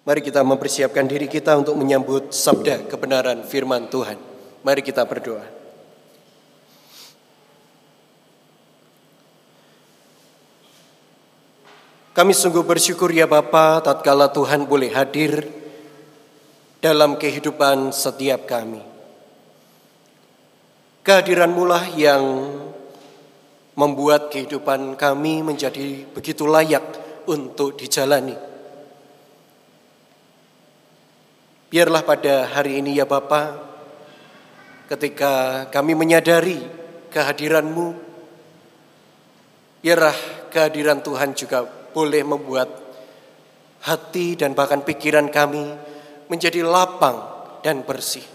Mari 0.00 0.24
kita 0.24 0.40
mempersiapkan 0.40 1.04
diri 1.04 1.28
kita 1.28 1.60
untuk 1.60 1.76
menyambut 1.76 2.32
sabda 2.32 2.88
kebenaran 2.88 3.44
firman 3.44 3.92
Tuhan. 3.92 4.16
Mari 4.64 4.80
kita 4.80 5.04
berdoa. 5.04 5.44
Kami 12.10 12.32
sungguh 12.32 12.64
bersyukur 12.64 13.12
ya 13.12 13.28
Bapa 13.28 13.84
tatkala 13.84 14.32
Tuhan 14.32 14.64
boleh 14.64 14.90
hadir 14.90 15.46
dalam 16.80 17.20
kehidupan 17.20 17.92
setiap 17.92 18.48
kami. 18.48 18.80
Kehadiranmu 21.04 21.64
lah 21.64 21.84
yang 21.92 22.24
membuat 23.76 24.32
kehidupan 24.32 24.96
kami 24.96 25.44
menjadi 25.44 26.08
begitu 26.12 26.44
layak 26.48 26.84
untuk 27.28 27.76
dijalani. 27.76 28.49
Biarlah 31.70 32.02
pada 32.02 32.50
hari 32.50 32.82
ini 32.82 32.98
ya 32.98 33.06
Bapa, 33.06 33.54
ketika 34.90 35.64
kami 35.70 35.94
menyadari 35.94 36.58
kehadiranmu, 37.14 37.94
biarlah 39.78 40.18
kehadiran 40.50 40.98
Tuhan 40.98 41.30
juga 41.38 41.62
boleh 41.94 42.26
membuat 42.26 42.74
hati 43.86 44.34
dan 44.34 44.58
bahkan 44.58 44.82
pikiran 44.82 45.30
kami 45.30 45.62
menjadi 46.26 46.66
lapang 46.66 47.22
dan 47.62 47.86
bersih. 47.86 48.26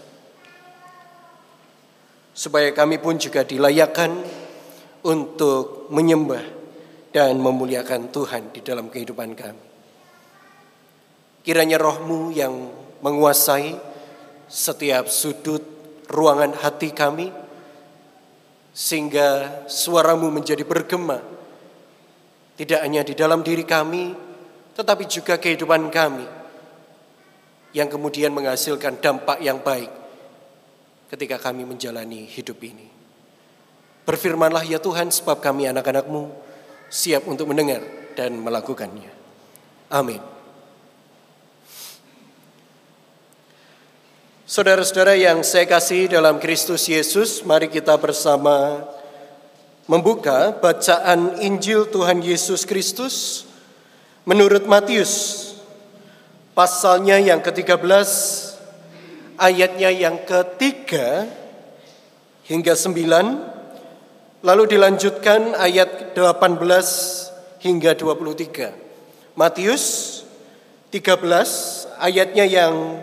Supaya 2.32 2.72
kami 2.72 2.96
pun 2.96 3.20
juga 3.20 3.44
dilayakkan 3.44 4.16
untuk 5.04 5.92
menyembah 5.92 6.40
dan 7.12 7.36
memuliakan 7.36 8.08
Tuhan 8.08 8.56
di 8.56 8.64
dalam 8.64 8.88
kehidupan 8.88 9.36
kami. 9.36 9.64
Kiranya 11.44 11.76
rohmu 11.76 12.32
yang 12.32 12.85
menguasai 13.06 13.78
setiap 14.50 15.06
sudut 15.06 15.62
ruangan 16.10 16.58
hati 16.58 16.90
kami, 16.90 17.30
sehingga 18.74 19.62
suaramu 19.70 20.26
menjadi 20.34 20.66
bergema, 20.66 21.22
tidak 22.58 22.82
hanya 22.82 23.06
di 23.06 23.14
dalam 23.14 23.46
diri 23.46 23.62
kami, 23.62 24.10
tetapi 24.74 25.06
juga 25.06 25.38
kehidupan 25.38 25.86
kami, 25.94 26.26
yang 27.78 27.86
kemudian 27.86 28.34
menghasilkan 28.34 28.98
dampak 28.98 29.38
yang 29.38 29.62
baik 29.62 29.88
ketika 31.14 31.38
kami 31.38 31.62
menjalani 31.62 32.26
hidup 32.26 32.58
ini. 32.66 32.90
Berfirmanlah 34.02 34.66
ya 34.66 34.82
Tuhan 34.82 35.14
sebab 35.14 35.38
kami 35.38 35.70
anak-anakmu 35.70 36.30
siap 36.90 37.26
untuk 37.30 37.50
mendengar 37.50 37.82
dan 38.14 38.38
melakukannya. 38.38 39.10
Amin. 39.90 40.35
Saudara-saudara 44.46 45.18
yang 45.18 45.42
saya 45.42 45.66
kasih 45.66 46.06
dalam 46.06 46.38
Kristus 46.38 46.86
Yesus, 46.86 47.42
mari 47.42 47.66
kita 47.66 47.98
bersama 47.98 48.86
membuka 49.90 50.54
bacaan 50.54 51.42
Injil 51.42 51.90
Tuhan 51.90 52.22
Yesus 52.22 52.62
Kristus 52.62 53.42
menurut 54.22 54.62
Matius 54.70 55.50
pasalnya 56.54 57.18
yang 57.18 57.42
ke-13 57.42 58.06
ayatnya 59.34 59.90
yang 59.90 60.22
ketiga 60.22 61.26
hingga 62.46 62.78
9 62.78 63.56
Lalu 64.46 64.78
dilanjutkan 64.78 65.58
ayat 65.58 66.14
18 66.14 67.66
hingga 67.66 67.98
23. 67.98 69.34
Matius 69.34 69.84
13 70.94 71.98
ayatnya 71.98 72.46
yang 72.46 73.02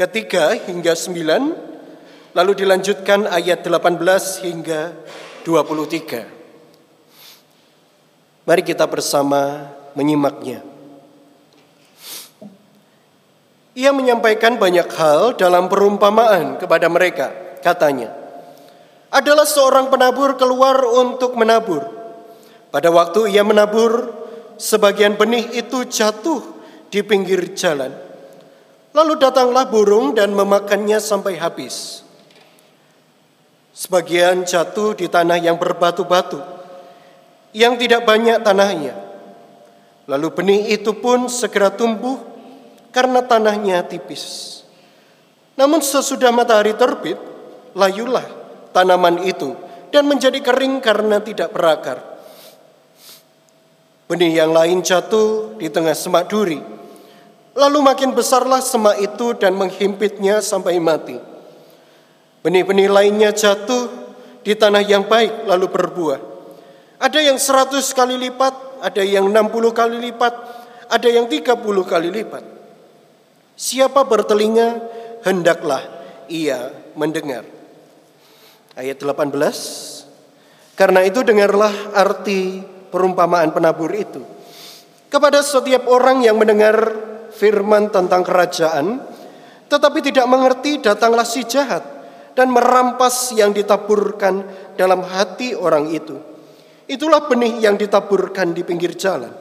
ketiga 0.00 0.56
hingga 0.56 0.96
9. 0.96 2.32
Lalu 2.32 2.52
dilanjutkan 2.56 3.28
ayat 3.28 3.60
18 3.60 4.00
hingga 4.48 4.96
23. 5.44 6.24
Mari 8.48 8.62
kita 8.64 8.88
bersama 8.88 9.68
menyimaknya. 9.92 10.64
Ia 13.76 13.92
menyampaikan 13.92 14.56
banyak 14.56 14.88
hal 14.96 15.36
dalam 15.36 15.68
perumpamaan 15.68 16.56
kepada 16.56 16.88
mereka. 16.88 17.28
Katanya, 17.60 18.08
adalah 19.12 19.44
seorang 19.44 19.92
penabur 19.92 20.40
keluar 20.40 20.80
untuk 20.80 21.36
menabur. 21.36 21.84
Pada 22.72 22.88
waktu 22.88 23.36
ia 23.36 23.44
menabur, 23.44 24.16
sebagian 24.56 25.20
benih 25.20 25.44
itu 25.52 25.84
jatuh 25.84 26.40
di 26.88 27.04
pinggir 27.04 27.52
jalan. 27.52 28.09
Lalu 28.90 29.22
datanglah 29.22 29.70
burung 29.70 30.18
dan 30.18 30.34
memakannya 30.34 30.98
sampai 30.98 31.38
habis. 31.38 32.02
Sebagian 33.70 34.42
jatuh 34.42 34.98
di 34.98 35.06
tanah 35.06 35.38
yang 35.38 35.54
berbatu-batu, 35.56 36.42
yang 37.54 37.78
tidak 37.78 38.02
banyak 38.02 38.42
tanahnya. 38.42 38.98
Lalu 40.10 40.28
benih 40.34 40.62
itu 40.74 40.90
pun 40.98 41.30
segera 41.30 41.70
tumbuh 41.70 42.18
karena 42.90 43.22
tanahnya 43.22 43.86
tipis. 43.86 44.58
Namun 45.54 45.78
sesudah 45.78 46.34
matahari 46.34 46.74
terbit, 46.74 47.16
layulah 47.78 48.26
tanaman 48.74 49.22
itu 49.22 49.54
dan 49.94 50.06
menjadi 50.06 50.38
kering 50.42 50.82
karena 50.82 51.22
tidak 51.22 51.54
berakar. 51.54 51.98
Benih 54.10 54.42
yang 54.42 54.50
lain 54.50 54.82
jatuh 54.82 55.54
di 55.54 55.70
tengah 55.70 55.94
semak 55.94 56.26
duri. 56.26 56.58
Lalu 57.58 57.78
makin 57.82 58.14
besarlah 58.14 58.62
semak 58.62 59.02
itu 59.02 59.34
dan 59.34 59.58
menghimpitnya 59.58 60.38
sampai 60.38 60.78
mati. 60.78 61.18
Benih-benih 62.40 62.88
lainnya 62.88 63.34
jatuh 63.34 63.90
di 64.40 64.54
tanah 64.54 64.80
yang 64.86 65.10
baik 65.10 65.44
lalu 65.50 65.66
berbuah. 65.68 66.20
Ada 67.00 67.20
yang 67.20 67.36
seratus 67.40 67.90
kali 67.90 68.16
lipat, 68.16 68.84
ada 68.84 69.02
yang 69.02 69.28
enam 69.28 69.50
puluh 69.50 69.74
kali 69.74 69.98
lipat, 69.98 70.32
ada 70.88 71.08
yang 71.10 71.26
tiga 71.26 71.58
puluh 71.58 71.82
kali 71.82 72.08
lipat. 72.12 72.44
Siapa 73.60 74.08
bertelinga, 74.08 74.80
hendaklah 75.26 75.84
ia 76.30 76.72
mendengar 76.96 77.44
ayat 78.78 78.96
18. 78.96 79.36
Karena 80.78 81.04
itu 81.04 81.20
dengarlah 81.20 81.92
arti 81.92 82.64
perumpamaan 82.88 83.52
penabur 83.52 83.92
itu. 83.92 84.24
Kepada 85.12 85.44
setiap 85.44 85.84
orang 85.92 86.24
yang 86.24 86.40
mendengar 86.40 87.09
firman 87.40 87.88
tentang 87.88 88.20
kerajaan, 88.20 89.00
tetapi 89.72 90.04
tidak 90.04 90.28
mengerti 90.28 90.84
datanglah 90.84 91.24
si 91.24 91.48
jahat 91.48 91.80
dan 92.36 92.52
merampas 92.52 93.32
yang 93.32 93.56
ditaburkan 93.56 94.44
dalam 94.76 95.00
hati 95.00 95.56
orang 95.56 95.88
itu. 95.88 96.20
Itulah 96.84 97.24
benih 97.24 97.64
yang 97.64 97.80
ditaburkan 97.80 98.52
di 98.52 98.60
pinggir 98.60 98.92
jalan. 99.00 99.32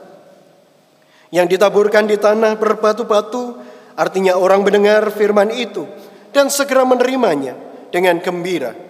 Yang 1.36 1.60
ditaburkan 1.60 2.08
di 2.08 2.16
tanah 2.16 2.56
berbatu-batu 2.56 3.60
artinya 4.00 4.40
orang 4.40 4.64
mendengar 4.64 5.12
firman 5.12 5.52
itu 5.52 5.84
dan 6.32 6.48
segera 6.48 6.88
menerimanya 6.88 7.54
dengan 7.92 8.18
gembira 8.24 8.90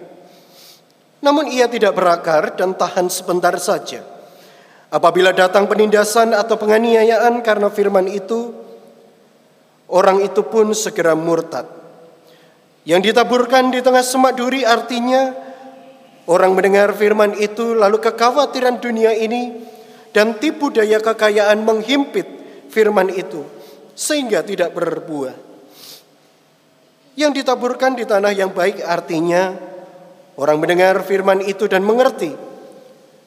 namun 1.20 1.52
ia 1.52 1.68
tidak 1.68 1.96
berakar 1.96 2.56
dan 2.56 2.72
tahan 2.72 3.12
sebentar 3.12 3.52
saja. 3.60 4.00
Apabila 4.90 5.30
datang 5.30 5.70
penindasan 5.70 6.34
atau 6.34 6.58
penganiayaan 6.58 7.44
karena 7.44 7.68
firman 7.70 8.10
itu, 8.10 8.50
orang 9.90 10.22
itu 10.24 10.46
pun 10.46 10.72
segera 10.72 11.12
murtad. 11.18 11.66
Yang 12.86 13.12
ditaburkan 13.12 13.68
di 13.68 13.84
tengah 13.84 14.00
semak 14.00 14.38
duri 14.40 14.64
artinya 14.64 15.36
orang 16.30 16.56
mendengar 16.56 16.96
firman 16.96 17.36
itu 17.36 17.76
lalu 17.76 18.00
kekhawatiran 18.00 18.80
dunia 18.80 19.12
ini 19.12 19.66
dan 20.16 20.40
tipu 20.40 20.72
daya 20.72 20.98
kekayaan 20.98 21.60
menghimpit 21.62 22.26
firman 22.72 23.12
itu 23.12 23.44
sehingga 23.92 24.40
tidak 24.40 24.72
berbuah. 24.72 25.36
Yang 27.20 27.44
ditaburkan 27.44 27.98
di 27.98 28.08
tanah 28.08 28.32
yang 28.32 28.56
baik 28.56 28.80
artinya 28.80 29.70
Orang 30.40 30.56
mendengar 30.56 30.96
firman 31.04 31.44
itu 31.44 31.68
dan 31.68 31.84
mengerti. 31.84 32.32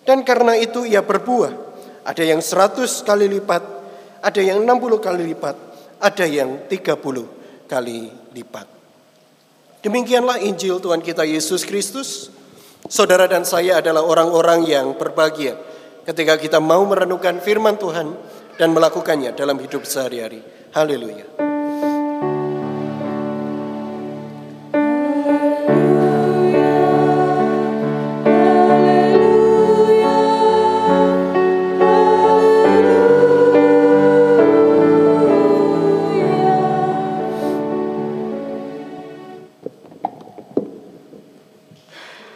Dan 0.02 0.26
karena 0.26 0.58
itu 0.58 0.82
ia 0.82 1.06
berbuah. 1.06 1.54
Ada 2.10 2.26
yang 2.26 2.42
seratus 2.42 3.06
kali 3.06 3.30
lipat, 3.30 3.62
ada 4.26 4.42
yang 4.42 4.66
enam 4.66 4.82
puluh 4.82 4.98
kali 4.98 5.24
lipat, 5.30 5.56
ada 6.04 6.28
yang 6.28 6.68
tiga 6.68 7.00
puluh 7.00 7.26
kali 7.72 8.12
lipat. 8.36 8.68
Demikianlah 9.80 10.44
Injil 10.44 10.84
Tuhan 10.84 11.00
kita 11.00 11.24
Yesus 11.24 11.64
Kristus. 11.64 12.28
Saudara 12.92 13.32
dan 13.32 13.48
saya 13.48 13.80
adalah 13.80 14.04
orang-orang 14.04 14.68
yang 14.68 15.00
berbahagia 15.00 15.56
ketika 16.04 16.36
kita 16.36 16.60
mau 16.60 16.84
merenungkan 16.84 17.40
firman 17.40 17.80
Tuhan 17.80 18.12
dan 18.60 18.76
melakukannya 18.76 19.32
dalam 19.32 19.56
hidup 19.56 19.88
sehari-hari. 19.88 20.44
Haleluya. 20.76 21.53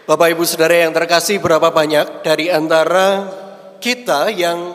Bapak 0.08 0.32
Ibu 0.32 0.48
Saudara 0.48 0.88
yang 0.88 0.96
terkasih 0.96 1.44
berapa 1.44 1.68
banyak 1.68 2.24
dari 2.24 2.48
antara 2.48 3.28
kita 3.84 4.32
yang 4.32 4.72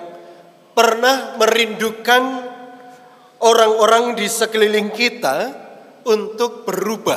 pernah 0.76 1.40
merindukan 1.40 2.52
orang-orang 3.40 4.12
di 4.12 4.29
sekeliling 4.29 4.93
kita 4.93 5.56
untuk 6.05 6.69
berubah. 6.69 7.17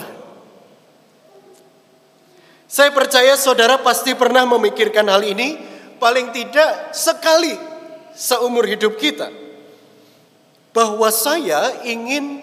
Saya 2.71 2.95
percaya 2.95 3.35
saudara 3.35 3.83
pasti 3.83 4.15
pernah 4.15 4.47
memikirkan 4.47 5.11
hal 5.11 5.19
ini 5.19 5.59
paling 5.99 6.31
tidak 6.31 6.95
sekali 6.95 7.51
seumur 8.15 8.63
hidup 8.63 8.95
kita. 8.95 9.27
Bahwa 10.71 11.11
saya 11.11 11.83
ingin 11.83 12.39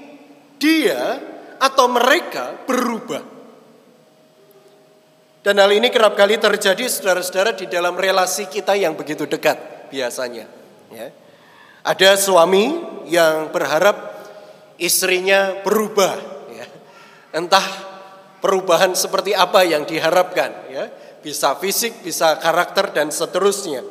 dia 0.61 1.17
atau 1.57 1.89
mereka 1.89 2.61
berubah. 2.69 3.25
Dan 5.43 5.59
hal 5.59 5.75
ini 5.75 5.91
kerap 5.91 6.15
kali 6.15 6.39
terjadi 6.39 6.87
saudara-saudara 6.87 7.59
di 7.59 7.67
dalam 7.67 7.99
relasi 7.99 8.47
kita 8.47 8.79
yang 8.79 8.95
begitu 8.95 9.27
dekat 9.27 9.91
biasanya. 9.91 10.47
Ya. 10.95 11.11
Ada 11.83 12.15
suami 12.15 12.79
yang 13.11 13.51
berharap 13.51 14.15
istrinya 14.79 15.59
berubah, 15.67 16.15
ya. 16.55 16.67
entah 17.35 17.67
perubahan 18.39 18.95
seperti 18.95 19.35
apa 19.35 19.67
yang 19.67 19.83
diharapkan, 19.83 20.71
ya. 20.71 20.87
bisa 21.19 21.59
fisik, 21.59 22.07
bisa 22.07 22.39
karakter 22.39 22.95
dan 22.95 23.11
seterusnya. 23.11 23.83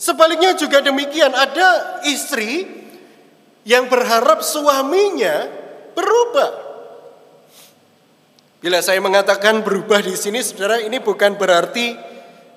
Sebaliknya 0.00 0.56
juga 0.56 0.80
demikian, 0.80 1.36
ada 1.36 2.00
istri 2.08 2.64
yang 3.68 3.92
berharap 3.92 4.40
suaminya 4.40 5.52
berubah. 5.92 6.67
Bila 8.58 8.82
saya 8.82 8.98
mengatakan 8.98 9.62
berubah 9.62 10.02
di 10.02 10.18
sini, 10.18 10.42
saudara, 10.42 10.82
ini 10.82 10.98
bukan 10.98 11.38
berarti 11.38 11.94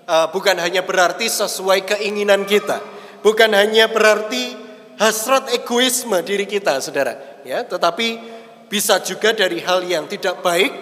uh, 0.10 0.34
bukan 0.34 0.58
hanya 0.58 0.82
berarti 0.82 1.30
sesuai 1.30 1.86
keinginan 1.86 2.50
kita, 2.50 2.82
bukan 3.22 3.54
hanya 3.54 3.86
berarti 3.86 4.58
hasrat 4.98 5.54
egoisme 5.54 6.18
diri 6.26 6.50
kita, 6.50 6.82
saudara. 6.82 7.46
Ya, 7.46 7.62
tetapi 7.62 8.18
bisa 8.66 8.98
juga 9.06 9.30
dari 9.38 9.62
hal 9.62 9.86
yang 9.86 10.10
tidak 10.10 10.42
baik 10.42 10.74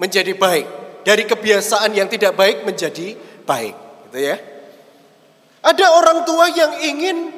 menjadi 0.00 0.32
baik, 0.32 0.66
dari 1.04 1.28
kebiasaan 1.28 1.92
yang 1.92 2.08
tidak 2.08 2.32
baik 2.32 2.64
menjadi 2.64 3.20
baik, 3.44 3.76
gitu 4.08 4.18
ya. 4.24 4.40
Ada 5.60 5.86
orang 6.00 6.24
tua 6.24 6.48
yang 6.48 6.80
ingin 6.80 7.28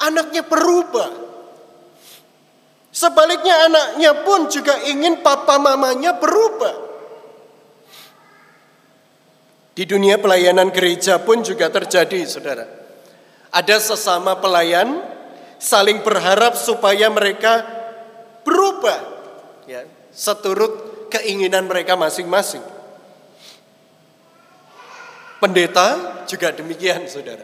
anaknya 0.00 0.48
berubah. 0.48 1.21
Sebaliknya 2.92 3.72
anaknya 3.72 4.12
pun 4.20 4.52
juga 4.52 4.76
ingin 4.84 5.24
papa 5.24 5.56
mamanya 5.56 6.20
berubah. 6.20 6.92
Di 9.72 9.88
dunia 9.88 10.20
pelayanan 10.20 10.68
gereja 10.68 11.16
pun 11.16 11.40
juga 11.40 11.72
terjadi, 11.72 12.28
saudara. 12.28 12.68
Ada 13.48 13.80
sesama 13.80 14.36
pelayan 14.36 15.00
saling 15.56 16.04
berharap 16.04 16.52
supaya 16.60 17.08
mereka 17.08 17.64
berubah 18.44 19.00
ya, 19.64 19.88
seturut 20.12 21.08
keinginan 21.08 21.68
mereka 21.68 21.96
masing-masing. 21.96 22.60
Pendeta 25.42 26.22
juga 26.30 26.54
demikian, 26.54 27.02
Saudara. 27.10 27.42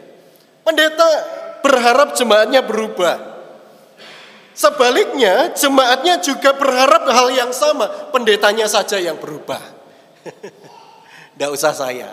Pendeta 0.63 1.07
berharap 1.59 2.15
jemaatnya 2.15 2.63
berubah. 2.63 3.28
Sebaliknya, 4.59 5.55
jemaatnya 5.55 6.19
juga 6.19 6.51
berharap 6.51 7.07
hal 7.07 7.31
yang 7.31 7.55
sama, 7.55 8.11
pendetanya 8.11 8.67
saja 8.67 8.99
yang 8.99 9.15
berubah. 9.15 9.63
Tidak 11.31 11.47
usah 11.55 11.71
saya. 11.71 12.11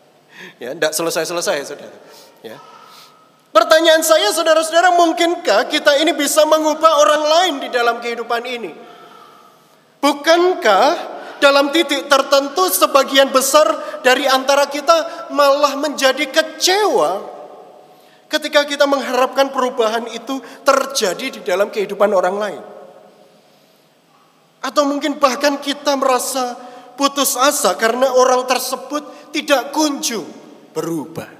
ya, 0.64 0.72
tidak 0.72 0.96
selesai-selesai, 0.96 1.68
Saudara. 1.68 1.98
Ya. 2.40 2.56
Pertanyaan 3.52 4.00
saya 4.00 4.32
saudara-saudara, 4.32 4.96
mungkinkah 4.96 5.68
kita 5.68 6.00
ini 6.00 6.16
bisa 6.16 6.48
mengubah 6.48 7.04
orang 7.04 7.22
lain 7.22 7.54
di 7.60 7.68
dalam 7.68 8.00
kehidupan 8.00 8.40
ini? 8.48 8.72
Bukankah 10.00 10.88
dalam 11.44 11.68
titik 11.68 12.08
tertentu 12.08 12.64
sebagian 12.72 13.28
besar 13.28 14.00
dari 14.00 14.24
antara 14.24 14.72
kita 14.72 15.28
malah 15.36 15.76
menjadi 15.76 16.32
kecewa 16.32 17.33
ketika 18.34 18.66
kita 18.66 18.84
mengharapkan 18.90 19.54
perubahan 19.54 20.10
itu 20.10 20.42
terjadi 20.66 21.38
di 21.38 21.40
dalam 21.46 21.70
kehidupan 21.70 22.10
orang 22.10 22.36
lain? 22.36 22.62
Atau 24.58 24.82
mungkin 24.88 25.22
bahkan 25.22 25.62
kita 25.62 25.94
merasa 25.94 26.58
putus 26.98 27.38
asa 27.38 27.78
karena 27.78 28.10
orang 28.10 28.42
tersebut 28.48 29.30
tidak 29.30 29.70
kunjung 29.70 30.26
berubah. 30.74 31.30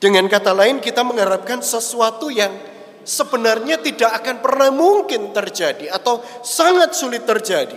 Dengan 0.00 0.26
kata 0.26 0.56
lain 0.56 0.80
kita 0.80 1.04
mengharapkan 1.04 1.60
sesuatu 1.60 2.32
yang 2.32 2.50
sebenarnya 3.04 3.78
tidak 3.84 4.16
akan 4.24 4.40
pernah 4.40 4.72
mungkin 4.72 5.30
terjadi 5.36 5.92
atau 5.92 6.24
sangat 6.40 6.96
sulit 6.96 7.28
terjadi. 7.28 7.76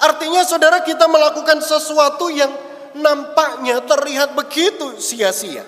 Artinya 0.00 0.46
saudara 0.46 0.80
kita 0.86 1.10
melakukan 1.10 1.60
sesuatu 1.60 2.30
yang 2.30 2.69
nampaknya 2.96 3.82
terlihat 3.84 4.34
begitu 4.34 4.98
sia-sia. 4.98 5.66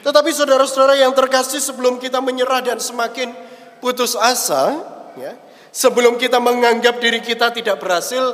Tetapi 0.00 0.32
saudara-saudara 0.32 0.96
yang 0.96 1.12
terkasih 1.12 1.60
sebelum 1.60 2.00
kita 2.00 2.24
menyerah 2.24 2.64
dan 2.64 2.80
semakin 2.80 3.36
putus 3.84 4.16
asa, 4.16 4.80
ya, 5.20 5.36
sebelum 5.68 6.16
kita 6.16 6.40
menganggap 6.40 6.96
diri 7.04 7.20
kita 7.20 7.52
tidak 7.52 7.76
berhasil, 7.84 8.32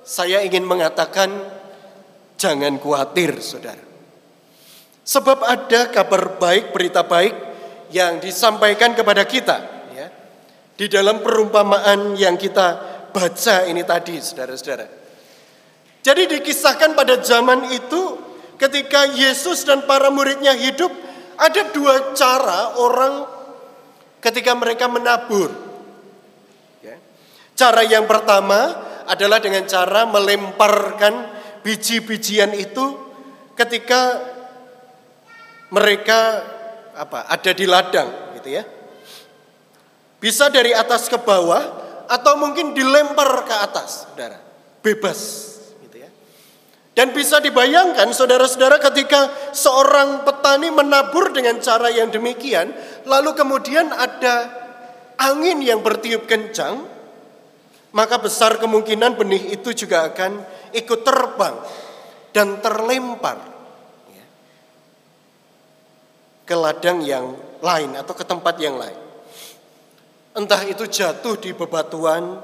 saya 0.00 0.40
ingin 0.40 0.64
mengatakan 0.64 1.28
Jangan 2.34 2.82
khawatir, 2.82 3.38
saudara. 3.38 3.84
Sebab 5.04 5.44
ada 5.44 5.92
kabar 5.92 6.40
baik, 6.40 6.74
berita 6.74 7.04
baik 7.06 7.34
yang 7.94 8.18
disampaikan 8.18 8.96
kepada 8.96 9.22
kita. 9.28 9.86
Ya, 9.94 10.08
di 10.74 10.86
dalam 10.90 11.22
perumpamaan 11.22 12.18
yang 12.18 12.34
kita 12.34 12.66
baca 13.14 13.68
ini 13.68 13.86
tadi, 13.86 14.18
saudara-saudara. 14.18 15.03
Jadi 16.04 16.28
dikisahkan 16.36 16.92
pada 16.92 17.16
zaman 17.24 17.72
itu 17.72 18.20
ketika 18.60 19.08
Yesus 19.08 19.64
dan 19.64 19.88
para 19.88 20.12
muridnya 20.12 20.52
hidup, 20.52 20.92
ada 21.40 21.72
dua 21.72 22.12
cara 22.12 22.76
orang 22.76 23.24
ketika 24.20 24.52
mereka 24.52 24.84
menabur. 24.84 25.48
Ya. 26.84 27.00
Cara 27.56 27.88
yang 27.88 28.04
pertama 28.04 28.76
adalah 29.08 29.40
dengan 29.40 29.64
cara 29.64 30.04
melemparkan 30.04 31.32
biji-bijian 31.64 32.52
itu 32.52 33.00
ketika 33.56 34.20
mereka 35.72 36.44
apa 36.94 37.32
ada 37.32 37.50
di 37.56 37.64
ladang 37.64 38.36
gitu 38.36 38.60
ya. 38.60 38.62
Bisa 40.20 40.52
dari 40.52 40.76
atas 40.76 41.08
ke 41.08 41.16
bawah 41.16 41.64
atau 42.08 42.36
mungkin 42.36 42.76
dilempar 42.76 43.48
ke 43.48 43.54
atas, 43.56 44.04
Saudara. 44.04 44.36
Bebas. 44.84 45.53
Dan 46.94 47.10
bisa 47.10 47.42
dibayangkan 47.42 48.14
saudara-saudara 48.14 48.78
ketika 48.78 49.26
seorang 49.50 50.22
petani 50.22 50.70
menabur 50.70 51.34
dengan 51.34 51.58
cara 51.58 51.90
yang 51.90 52.14
demikian, 52.14 52.70
lalu 53.02 53.34
kemudian 53.34 53.90
ada 53.90 54.46
angin 55.18 55.58
yang 55.58 55.82
bertiup 55.82 56.30
kencang, 56.30 56.86
maka 57.94 58.22
besar 58.22 58.62
kemungkinan 58.62 59.18
benih 59.18 59.58
itu 59.58 59.74
juga 59.74 60.06
akan 60.06 60.38
ikut 60.70 61.00
terbang 61.02 61.54
dan 62.34 62.58
terlempar 62.62 63.38
ya, 64.10 64.26
ke 66.46 66.54
ladang 66.54 67.02
yang 67.02 67.34
lain 67.58 67.90
atau 67.94 68.14
ke 68.14 68.22
tempat 68.26 68.54
yang 68.62 68.78
lain. 68.78 68.98
Entah 70.34 70.62
itu 70.66 70.86
jatuh 70.90 71.38
di 71.38 71.54
bebatuan, 71.54 72.42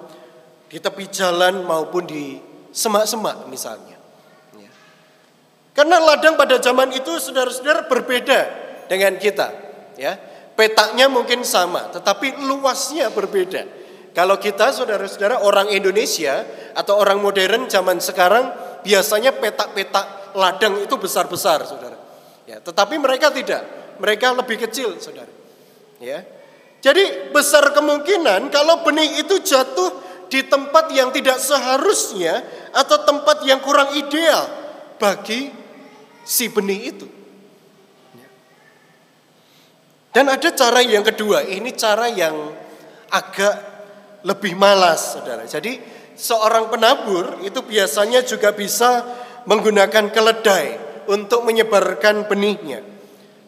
di 0.71 0.79
tepi 0.79 1.11
jalan 1.11 1.67
maupun 1.67 2.07
di 2.07 2.39
semak-semak 2.71 3.51
misalnya. 3.51 3.90
Karena 5.71 6.03
ladang 6.03 6.35
pada 6.35 6.59
zaman 6.59 6.91
itu 6.91 7.17
saudara-saudara 7.23 7.87
berbeda 7.87 8.41
dengan 8.91 9.15
kita. 9.17 9.49
Ya, 9.95 10.19
petaknya 10.59 11.07
mungkin 11.07 11.47
sama, 11.47 11.89
tetapi 11.95 12.43
luasnya 12.43 13.13
berbeda. 13.15 13.65
Kalau 14.11 14.43
kita 14.43 14.75
saudara-saudara 14.75 15.47
orang 15.47 15.71
Indonesia 15.71 16.43
atau 16.75 16.99
orang 16.99 17.23
modern 17.23 17.71
zaman 17.71 18.03
sekarang 18.03 18.51
biasanya 18.83 19.31
petak-petak 19.39 20.35
ladang 20.35 20.83
itu 20.83 20.95
besar-besar 20.99 21.63
saudara. 21.63 21.95
Ya, 22.51 22.59
tetapi 22.59 22.99
mereka 22.99 23.31
tidak, 23.31 23.63
mereka 24.03 24.35
lebih 24.35 24.59
kecil 24.67 24.99
saudara. 24.99 25.31
Ya, 26.03 26.27
jadi 26.81 27.29
besar 27.31 27.77
kemungkinan 27.77 28.49
kalau 28.49 28.81
benih 28.83 29.21
itu 29.21 29.39
jatuh 29.45 30.01
di 30.33 30.49
tempat 30.49 30.89
yang 30.97 31.13
tidak 31.13 31.37
seharusnya 31.37 32.41
atau 32.73 33.05
tempat 33.05 33.45
yang 33.45 33.61
kurang 33.61 33.93
ideal 33.93 34.49
bagi 34.97 35.60
si 36.25 36.49
benih 36.49 36.81
itu. 36.93 37.07
Dan 40.11 40.27
ada 40.27 40.51
cara 40.51 40.83
yang 40.83 41.07
kedua, 41.07 41.47
ini 41.47 41.71
cara 41.79 42.11
yang 42.11 42.35
agak 43.15 43.55
lebih 44.27 44.59
malas, 44.59 45.15
saudara. 45.15 45.47
Jadi 45.47 45.79
seorang 46.19 46.67
penabur 46.67 47.39
itu 47.47 47.63
biasanya 47.63 48.27
juga 48.27 48.51
bisa 48.51 49.07
menggunakan 49.47 50.11
keledai 50.11 50.67
untuk 51.07 51.47
menyebarkan 51.47 52.27
benihnya. 52.27 52.83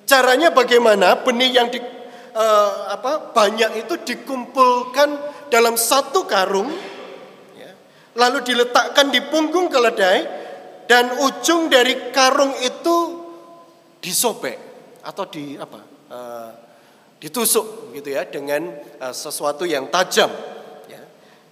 Caranya 0.07 0.55
bagaimana? 0.55 1.19
Benih 1.27 1.51
yang 1.51 1.67
di, 1.67 1.83
uh, 2.35 2.71
apa, 2.95 3.35
banyak 3.35 3.83
itu 3.83 3.99
dikumpulkan 3.99 5.19
dalam 5.51 5.75
satu 5.75 6.31
karung, 6.31 6.71
ya, 7.59 7.71
lalu 8.17 8.39
diletakkan 8.47 9.11
di 9.11 9.19
punggung 9.19 9.67
keledai, 9.67 10.42
dan 10.93 11.25
ujung 11.25 11.73
dari 11.73 12.13
karung 12.13 12.53
itu 12.61 13.25
disobek 14.05 14.61
atau 15.01 15.25
di 15.25 15.57
apa? 15.57 15.81
Uh, 16.13 16.53
ditusuk 17.17 17.97
gitu 17.97 18.13
ya 18.13 18.29
dengan 18.29 18.77
uh, 19.01 19.15
sesuatu 19.17 19.65
yang 19.65 19.89
tajam 19.89 20.29
ya. 20.93 21.01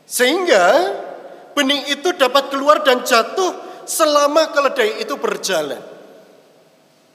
sehingga 0.04 0.92
benih 1.56 1.88
itu 1.88 2.12
dapat 2.20 2.52
keluar 2.52 2.84
dan 2.84 3.00
jatuh 3.00 3.56
selama 3.88 4.52
keledai 4.52 5.00
itu 5.00 5.16
berjalan. 5.16 5.80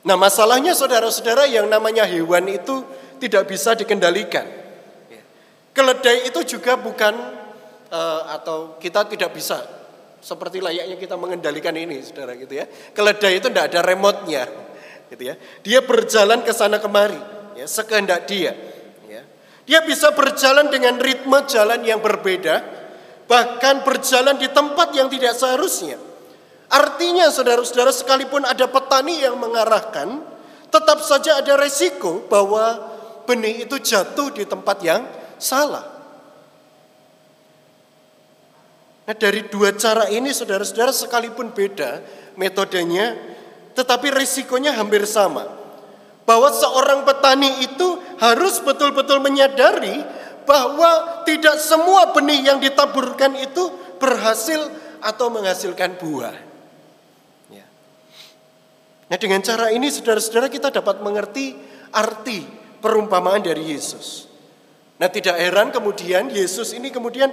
Nah, 0.02 0.18
masalahnya 0.18 0.74
saudara-saudara 0.74 1.46
yang 1.46 1.70
namanya 1.70 2.10
hewan 2.10 2.50
itu 2.50 2.82
tidak 3.22 3.46
bisa 3.54 3.78
dikendalikan. 3.78 4.50
Ya. 5.14 5.22
Keledai 5.78 6.26
itu 6.34 6.58
juga 6.58 6.74
bukan 6.74 7.14
uh, 7.94 8.22
atau 8.34 8.82
kita 8.82 9.06
tidak 9.14 9.30
bisa 9.38 9.62
seperti 10.26 10.58
layaknya 10.58 10.98
kita 10.98 11.14
mengendalikan 11.22 11.78
ini, 11.78 12.02
saudara 12.02 12.34
gitu 12.34 12.58
ya. 12.58 12.66
Keledai 12.66 13.38
itu 13.38 13.46
tidak 13.46 13.70
ada 13.70 13.86
remote-nya, 13.86 14.50
gitu 15.14 15.22
ya. 15.22 15.38
Dia 15.62 15.86
berjalan 15.86 16.42
ke 16.42 16.50
sana 16.50 16.82
kemari 16.82 17.22
ya, 17.54 17.70
sekehendak 17.70 18.26
dia. 18.26 18.58
Ya. 19.06 19.22
Dia 19.70 19.80
bisa 19.86 20.10
berjalan 20.18 20.74
dengan 20.74 20.98
ritme 20.98 21.46
jalan 21.46 21.86
yang 21.86 22.02
berbeda, 22.02 22.66
bahkan 23.30 23.86
berjalan 23.86 24.42
di 24.42 24.50
tempat 24.50 24.98
yang 24.98 25.14
tidak 25.14 25.38
seharusnya. 25.38 26.02
Artinya 26.74 27.30
saudara-saudara 27.30 27.94
sekalipun 27.94 28.50
ada 28.50 28.66
petani 28.66 29.22
yang 29.22 29.38
mengarahkan, 29.38 30.26
tetap 30.74 31.06
saja 31.06 31.38
ada 31.38 31.54
resiko 31.54 32.26
bahwa 32.26 32.82
benih 33.30 33.70
itu 33.70 33.78
jatuh 33.78 34.34
di 34.34 34.50
tempat 34.50 34.82
yang 34.82 35.06
salah. 35.38 35.95
Nah 39.06 39.14
dari 39.14 39.46
dua 39.46 39.78
cara 39.78 40.10
ini 40.10 40.34
saudara-saudara 40.34 40.90
sekalipun 40.90 41.54
beda 41.54 42.02
metodenya, 42.42 43.14
tetapi 43.78 44.10
risikonya 44.10 44.74
hampir 44.74 45.06
sama 45.06 45.46
bahwa 46.26 46.50
seorang 46.50 47.06
petani 47.06 47.62
itu 47.62 48.02
harus 48.18 48.58
betul-betul 48.66 49.22
menyadari 49.22 50.02
bahwa 50.50 51.22
tidak 51.26 51.62
semua 51.62 52.10
benih 52.14 52.50
yang 52.50 52.58
ditaburkan 52.58 53.38
itu 53.38 53.70
berhasil 54.02 54.58
atau 55.06 55.30
menghasilkan 55.30 56.02
buah. 56.02 56.34
Ya. 57.54 57.66
Nah 59.06 59.18
dengan 59.22 59.46
cara 59.46 59.70
ini 59.70 59.94
saudara-saudara 59.94 60.50
kita 60.50 60.74
dapat 60.74 61.06
mengerti 61.06 61.54
arti 61.94 62.42
perumpamaan 62.82 63.46
dari 63.46 63.74
Yesus. 63.74 64.26
Nah 64.98 65.10
tidak 65.14 65.38
heran 65.38 65.70
kemudian 65.70 66.34
Yesus 66.34 66.74
ini 66.74 66.90
kemudian 66.90 67.30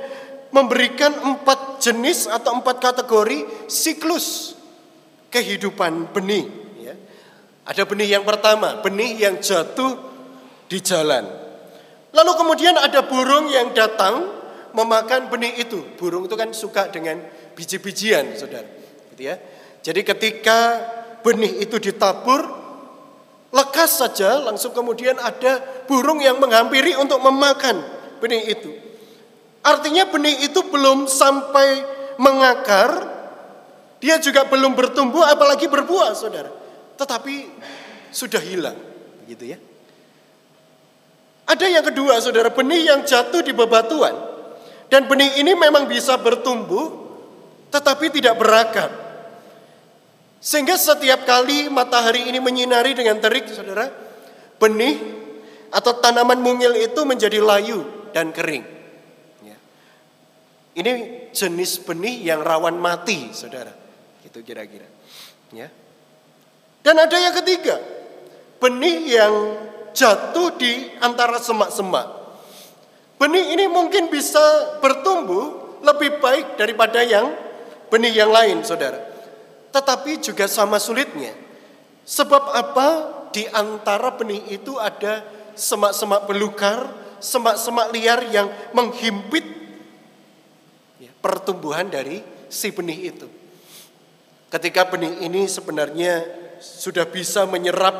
memberikan 0.52 1.10
empat 1.10 1.80
jenis 1.80 2.28
atau 2.28 2.60
empat 2.60 2.76
kategori 2.78 3.66
siklus 3.66 4.54
kehidupan 5.32 6.12
benih. 6.12 6.62
Ada 7.62 7.86
benih 7.86 8.18
yang 8.18 8.26
pertama, 8.26 8.82
benih 8.82 9.22
yang 9.22 9.38
jatuh 9.38 9.94
di 10.66 10.82
jalan. 10.82 11.22
Lalu 12.10 12.32
kemudian 12.34 12.74
ada 12.74 13.06
burung 13.06 13.46
yang 13.46 13.70
datang 13.70 14.28
memakan 14.74 15.30
benih 15.30 15.62
itu. 15.62 15.78
Burung 15.94 16.26
itu 16.26 16.34
kan 16.34 16.50
suka 16.50 16.90
dengan 16.90 17.22
biji-bijian, 17.54 18.34
saudara. 18.34 18.66
Gitu 19.14 19.22
ya. 19.30 19.38
Jadi 19.78 20.02
ketika 20.02 20.58
benih 21.22 21.62
itu 21.62 21.78
ditabur, 21.78 22.42
lekas 23.54 24.02
saja 24.02 24.42
langsung 24.42 24.74
kemudian 24.74 25.14
ada 25.22 25.62
burung 25.86 26.18
yang 26.18 26.42
menghampiri 26.42 26.98
untuk 26.98 27.22
memakan 27.22 27.78
benih 28.18 28.58
itu. 28.58 28.74
Artinya 29.62 30.10
benih 30.10 30.50
itu 30.50 30.60
belum 30.66 31.06
sampai 31.06 31.86
mengakar, 32.18 32.90
dia 34.02 34.18
juga 34.18 34.46
belum 34.50 34.74
bertumbuh 34.74 35.22
apalagi 35.22 35.70
berbuah, 35.70 36.12
saudara 36.18 36.62
tetapi 37.02 37.34
sudah 38.14 38.38
hilang, 38.38 38.78
begitu 39.24 39.56
ya. 39.56 39.58
Ada 41.48 41.66
yang 41.68 41.84
kedua, 41.84 42.22
saudara, 42.22 42.54
benih 42.54 42.86
yang 42.86 43.00
jatuh 43.02 43.42
di 43.42 43.50
bebatuan. 43.50 44.14
Dan 44.86 45.10
benih 45.10 45.42
ini 45.42 45.58
memang 45.58 45.90
bisa 45.90 46.14
bertumbuh, 46.20 47.10
tetapi 47.74 48.12
tidak 48.14 48.38
berakar. 48.38 48.90
Sehingga 50.38 50.78
setiap 50.78 51.26
kali 51.26 51.66
matahari 51.66 52.30
ini 52.30 52.38
menyinari 52.38 52.94
dengan 52.94 53.18
terik, 53.18 53.50
saudara, 53.50 53.90
benih 54.62 55.00
atau 55.72 55.96
tanaman 55.98 56.38
mungil 56.38 56.76
itu 56.78 57.00
menjadi 57.02 57.40
layu 57.42 57.82
dan 58.14 58.30
kering. 58.30 58.62
Ini 60.72 60.92
jenis 61.36 61.84
benih 61.84 62.32
yang 62.32 62.40
rawan 62.40 62.80
mati, 62.80 63.28
saudara. 63.36 63.72
Itu 64.24 64.40
kira-kira. 64.40 64.88
Ya. 65.52 65.68
Dan 66.80 66.96
ada 66.96 67.14
yang 67.14 67.36
ketiga, 67.36 67.76
benih 68.56 69.20
yang 69.20 69.34
jatuh 69.92 70.56
di 70.56 70.88
antara 71.04 71.36
semak-semak. 71.36 72.08
Benih 73.20 73.52
ini 73.54 73.68
mungkin 73.68 74.08
bisa 74.08 74.40
bertumbuh 74.80 75.78
lebih 75.84 76.18
baik 76.18 76.56
daripada 76.56 77.04
yang 77.04 77.36
benih 77.92 78.24
yang 78.24 78.32
lain, 78.32 78.64
saudara. 78.64 78.98
Tetapi 79.70 80.24
juga 80.24 80.48
sama 80.48 80.80
sulitnya. 80.80 81.36
Sebab 82.08 82.42
apa? 82.50 82.88
Di 83.32 83.48
antara 83.48 84.12
benih 84.12 84.44
itu 84.52 84.76
ada 84.76 85.24
semak-semak 85.52 86.28
belukar, 86.28 86.88
semak-semak 87.20 87.92
liar 87.92 88.20
yang 88.28 88.48
menghimpit 88.76 89.61
pertumbuhan 91.22 91.86
dari 91.86 92.20
si 92.50 92.74
benih 92.74 92.98
itu. 93.14 93.26
Ketika 94.52 94.90
benih 94.90 95.24
ini 95.24 95.48
sebenarnya 95.48 96.20
sudah 96.60 97.08
bisa 97.08 97.48
menyerap 97.48 97.94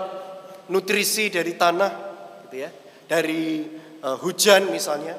nutrisi 0.68 1.32
dari 1.32 1.56
tanah, 1.56 1.92
gitu 2.44 2.56
ya, 2.66 2.70
dari 3.08 3.64
uh, 4.04 4.18
hujan 4.20 4.68
misalnya. 4.68 5.16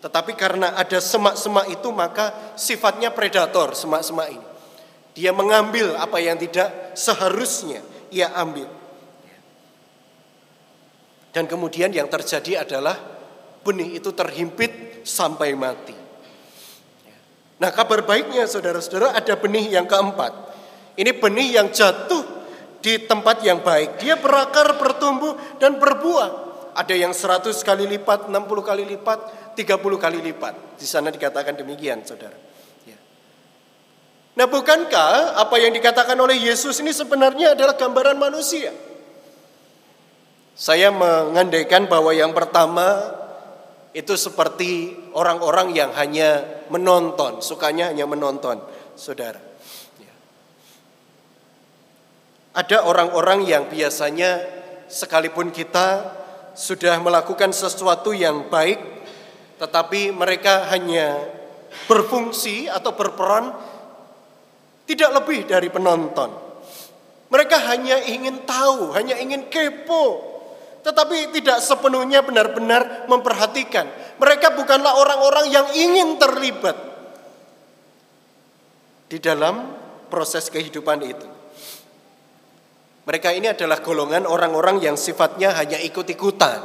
Tetapi 0.00 0.32
karena 0.36 0.76
ada 0.76 1.00
semak-semak 1.00 1.72
itu 1.72 1.88
maka 1.92 2.56
sifatnya 2.56 3.12
predator 3.12 3.72
semak-semak 3.72 4.28
ini. 4.32 4.46
Dia 5.16 5.32
mengambil 5.32 5.96
apa 5.96 6.20
yang 6.20 6.36
tidak 6.40 6.96
seharusnya 6.96 7.84
ia 8.08 8.32
ambil. 8.36 8.68
Dan 11.30 11.46
kemudian 11.46 11.94
yang 11.94 12.10
terjadi 12.10 12.66
adalah 12.66 12.96
benih 13.62 14.00
itu 14.02 14.10
terhimpit 14.10 15.04
sampai 15.06 15.54
mati. 15.54 15.99
Nah 17.60 17.68
kabar 17.76 18.00
baiknya 18.08 18.48
saudara-saudara 18.48 19.12
ada 19.12 19.36
benih 19.36 19.76
yang 19.76 19.84
keempat. 19.84 20.32
Ini 20.96 21.12
benih 21.20 21.60
yang 21.60 21.68
jatuh 21.68 22.24
di 22.80 23.04
tempat 23.04 23.44
yang 23.44 23.60
baik. 23.60 24.00
Dia 24.00 24.16
berakar, 24.16 24.80
bertumbuh, 24.80 25.36
dan 25.60 25.76
berbuah. 25.76 26.48
Ada 26.72 26.96
yang 26.96 27.12
100 27.12 27.52
kali 27.60 27.84
lipat, 27.84 28.32
60 28.32 28.64
kali 28.64 28.84
lipat, 28.88 29.18
30 29.54 30.00
kali 30.00 30.18
lipat. 30.24 30.80
Di 30.80 30.88
sana 30.88 31.12
dikatakan 31.12 31.52
demikian, 31.52 32.00
saudara. 32.00 32.36
Ya. 32.88 32.96
Nah 34.40 34.46
bukankah 34.48 35.36
apa 35.36 35.56
yang 35.60 35.76
dikatakan 35.76 36.16
oleh 36.16 36.40
Yesus 36.40 36.80
ini 36.80 36.96
sebenarnya 36.96 37.52
adalah 37.52 37.76
gambaran 37.76 38.16
manusia? 38.16 38.72
Saya 40.56 40.92
mengandaikan 40.92 41.88
bahwa 41.88 42.12
yang 42.12 42.32
pertama 42.36 43.16
itu 43.96 44.12
seperti 44.16 44.99
orang-orang 45.14 45.74
yang 45.74 45.90
hanya 45.94 46.62
menonton, 46.70 47.42
sukanya 47.42 47.90
hanya 47.90 48.06
menonton, 48.06 48.62
saudara. 48.94 49.38
Ada 52.50 52.82
orang-orang 52.82 53.46
yang 53.46 53.70
biasanya 53.70 54.42
sekalipun 54.90 55.54
kita 55.54 56.18
sudah 56.58 56.98
melakukan 56.98 57.54
sesuatu 57.54 58.10
yang 58.10 58.50
baik, 58.50 58.78
tetapi 59.62 60.10
mereka 60.10 60.66
hanya 60.74 61.14
berfungsi 61.86 62.66
atau 62.66 62.90
berperan 62.98 63.54
tidak 64.90 65.22
lebih 65.22 65.46
dari 65.46 65.70
penonton. 65.70 66.34
Mereka 67.30 67.56
hanya 67.70 68.02
ingin 68.10 68.42
tahu, 68.42 68.90
hanya 68.98 69.14
ingin 69.14 69.46
kepo, 69.46 70.18
tetapi 70.82 71.30
tidak 71.30 71.62
sepenuhnya 71.62 72.26
benar-benar 72.26 73.06
memperhatikan. 73.06 73.86
Mereka 74.20 74.52
bukanlah 74.52 75.00
orang-orang 75.00 75.48
yang 75.48 75.66
ingin 75.72 76.20
terlibat 76.20 76.76
di 79.08 79.16
dalam 79.16 79.72
proses 80.12 80.52
kehidupan 80.52 81.00
itu. 81.00 81.28
Mereka 83.08 83.32
ini 83.32 83.48
adalah 83.48 83.80
golongan 83.80 84.28
orang-orang 84.28 84.84
yang 84.84 84.94
sifatnya 85.00 85.56
hanya 85.56 85.80
ikut-ikutan. 85.80 86.60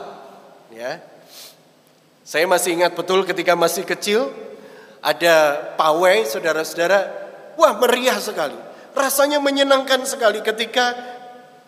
Ya. 0.75 0.99
Saya 2.27 2.43
masih 2.43 2.75
ingat 2.75 2.91
betul 2.91 3.23
ketika 3.23 3.55
masih 3.55 3.87
kecil 3.87 4.35
ada 4.99 5.57
pawai 5.79 6.27
saudara-saudara, 6.27 7.07
wah 7.55 7.73
meriah 7.79 8.19
sekali. 8.19 8.57
Rasanya 8.91 9.39
menyenangkan 9.39 10.03
sekali 10.03 10.43
ketika 10.43 10.91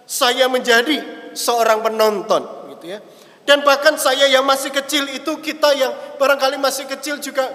saya 0.04 0.52
menjadi 0.52 1.32
seorang 1.32 1.80
penonton 1.80 2.74
gitu 2.76 2.98
ya. 2.98 3.00
Dan 3.48 3.64
bahkan 3.64 3.96
saya 3.96 4.28
yang 4.28 4.44
masih 4.44 4.76
kecil 4.76 5.08
itu 5.08 5.40
kita 5.40 5.72
yang 5.72 5.96
barangkali 6.20 6.60
masih 6.60 6.84
kecil 6.84 7.16
juga 7.24 7.48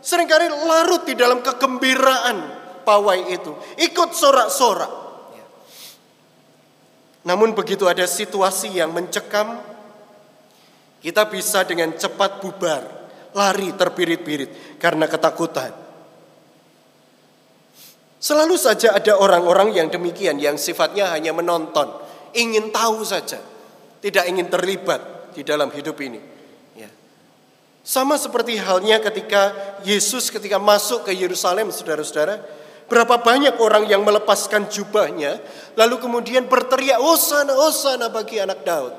sering 0.00 0.24
kali 0.24 0.48
larut 0.48 1.04
di 1.04 1.12
dalam 1.12 1.44
kegembiraan 1.44 2.36
pawai 2.88 3.20
itu. 3.28 3.52
Ikut 3.76 4.16
sorak-sorak. 4.16 5.04
Namun 7.28 7.52
begitu 7.52 7.84
ada 7.84 8.08
situasi 8.08 8.80
yang 8.80 8.96
mencekam, 8.96 9.60
kita 11.04 11.28
bisa 11.28 11.68
dengan 11.68 11.92
cepat 11.92 12.40
bubar, 12.40 12.86
lari 13.36 13.76
terbirit-birit 13.76 14.80
karena 14.80 15.04
ketakutan. 15.04 15.74
Selalu 18.16 18.56
saja 18.56 18.96
ada 18.96 19.20
orang-orang 19.20 19.76
yang 19.76 19.92
demikian 19.92 20.40
yang 20.40 20.56
sifatnya 20.56 21.12
hanya 21.12 21.36
menonton, 21.36 21.92
ingin 22.32 22.72
tahu 22.72 23.04
saja, 23.04 23.42
tidak 24.00 24.24
ingin 24.30 24.48
terlibat 24.48 25.15
di 25.36 25.44
dalam 25.44 25.68
hidup 25.68 26.00
ini. 26.00 26.16
Ya. 26.72 26.88
Sama 27.84 28.16
seperti 28.16 28.56
halnya 28.56 28.96
ketika 29.04 29.52
Yesus 29.84 30.32
ketika 30.32 30.56
masuk 30.56 31.04
ke 31.04 31.12
Yerusalem, 31.12 31.68
saudara-saudara, 31.68 32.40
Berapa 32.86 33.18
banyak 33.18 33.58
orang 33.58 33.90
yang 33.90 34.06
melepaskan 34.06 34.70
jubahnya, 34.70 35.42
lalu 35.74 35.98
kemudian 35.98 36.46
berteriak, 36.46 37.02
Hosana, 37.02 37.58
Hosana 37.58 38.06
bagi 38.14 38.38
anak 38.38 38.62
Daud. 38.62 38.94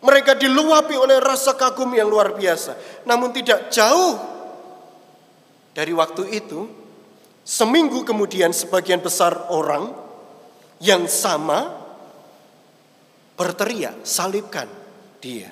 Mereka 0.00 0.40
diluapi 0.40 0.96
oleh 0.96 1.20
rasa 1.20 1.52
kagum 1.52 1.92
yang 1.92 2.08
luar 2.08 2.32
biasa. 2.32 3.04
Namun 3.04 3.36
tidak 3.36 3.68
jauh 3.68 4.16
dari 5.76 5.92
waktu 5.92 6.32
itu, 6.32 6.64
seminggu 7.44 8.08
kemudian 8.08 8.56
sebagian 8.56 9.04
besar 9.04 9.52
orang 9.52 9.92
yang 10.80 11.04
sama 11.12 11.76
berteriak, 13.36 14.00
salibkan 14.00 14.85
dia. 15.20 15.50